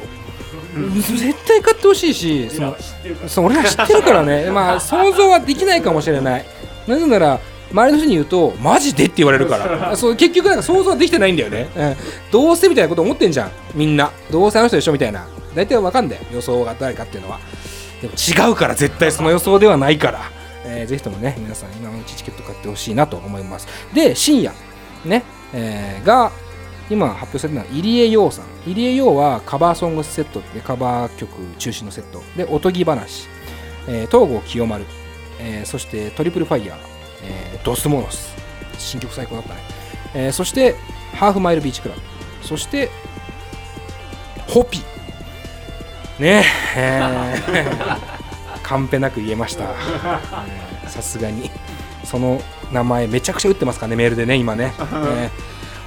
[0.95, 2.75] 絶対買ってほしいしその
[3.27, 4.49] そう俺ら知ってるからね。
[4.51, 6.45] まあ想像はできないかもしれない。
[6.87, 7.39] なぜなら
[7.71, 9.05] 周りの人に言うとマジで？
[9.05, 9.95] って言われるから。
[9.95, 11.95] そう結局なんか想像はできてないんだよね、うん、
[12.31, 13.51] どうせみたいなこと思ってんじゃん。
[13.73, 14.11] みんな。
[14.31, 15.25] どうせあの人でしょみたいな。
[15.55, 16.21] 大体わかんだよ。
[16.33, 17.39] 予想が誰かっていうのは。
[18.01, 20.31] でも違うから絶対その予想ではないから、
[20.71, 23.67] えーぜひともね皆さん今のうちチケット買ってほしいなと思います。
[23.93, 24.51] で深夜
[25.05, 26.31] ね、えーが
[26.89, 28.45] 今発表されたのは入江洋さん。
[28.65, 32.21] 入江洋はカバーソングセットでカバー曲中心のセット。
[32.35, 33.27] でおとぎ話、
[33.87, 34.85] えー東郷清丸、
[35.39, 36.77] えーそしてトリプルファイヤー、
[37.23, 38.35] えードスモノス。
[38.77, 39.59] 新曲最高だったね、
[40.15, 40.75] えーそして
[41.13, 42.01] ハーフマイルビーチクラブ。
[42.45, 42.89] そして
[44.47, 44.79] ホピ。
[46.19, 46.43] ね
[46.75, 47.01] え
[48.69, 49.73] カンペなく言えました。
[50.87, 51.49] さすがに。
[52.03, 52.39] その
[52.71, 54.73] 名前めちゃくちゃ打ってますからねメールでね今ね、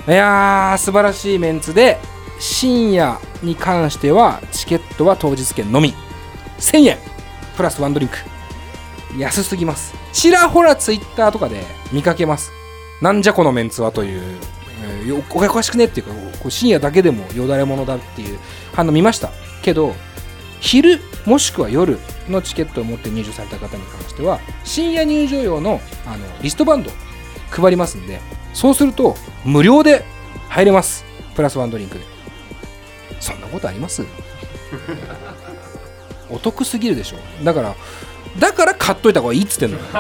[0.09, 1.99] えいやー素晴らしいメンツで
[2.41, 5.95] 深夜に関してはチケットは当日券のみ。
[6.59, 6.99] 1000円。
[7.57, 8.17] プラスワンドリンク。
[9.17, 9.95] 安すぎます。
[10.13, 11.63] ちらほらツイッターとかで
[11.93, 12.51] 見かけます。
[13.01, 14.23] なんじゃこのメンツはという、
[14.85, 18.39] えーおかしくねっていうか深夜だけでもよだれものだっていう
[18.73, 19.31] 反応見ました。
[19.63, 19.95] けど
[20.63, 21.99] 昼もしくは夜
[22.29, 26.91] のチケットを持って入場された方に関しては深夜入場用のあのリストバンド
[27.51, 28.21] 配りますんで
[28.55, 30.05] そうすると無料で
[30.49, 31.05] 入れます。
[31.35, 32.05] プラスワンドリンクで。
[33.19, 34.05] そんなことあります？
[36.31, 37.17] お得すぎるでしょ。
[37.45, 37.75] だから
[38.39, 39.85] だから買っといた方がいいっつってんのよ。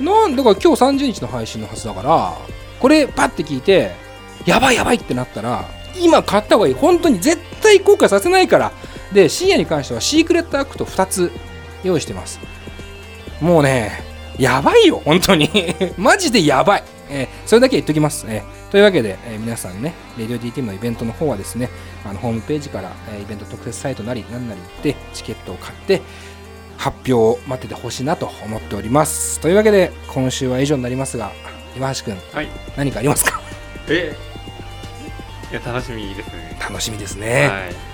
[0.00, 2.36] なんだから今日30日の配信のはずだから
[2.80, 3.92] これパッて聞いて
[4.46, 5.64] やばいやばいってなったら
[6.00, 6.74] 今買った方がいい。
[6.74, 7.37] 本当に絶
[7.68, 8.72] 対後悔させないから。
[9.12, 11.30] で深夜に関してはシークレットアクト2つ
[11.82, 12.38] 用意してます。
[13.40, 14.02] もうね
[14.38, 15.50] やばいよ本当に。
[15.96, 21.70] マジでやばい、えーそれだけ言っときます、えーというわけで、えー皆さんね、レディオ DTM のイベントの方はですね、
[22.04, 26.02] あのホームページから、えーイベント特設サイトなり何なり行って、チケットを買って、
[26.76, 29.40] 発表を待っててほしいなと思っております。
[29.40, 31.32] というわけで、今週は以上になりますが、
[31.76, 32.48] 岩橋くん、はい。
[32.76, 33.40] 何かありますか？
[33.88, 34.14] え
[35.50, 37.48] いや楽しみですね楽しみですね。
[37.48, 37.88] はい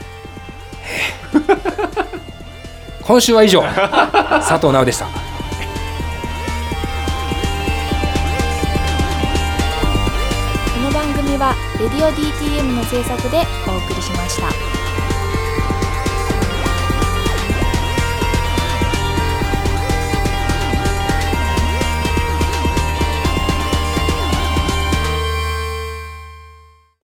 [3.07, 3.61] 今週は以上、
[4.41, 5.05] 佐藤直でした。
[5.05, 5.11] こ
[10.83, 14.84] の番組は「レディオ DTM」の制作でお送りしました。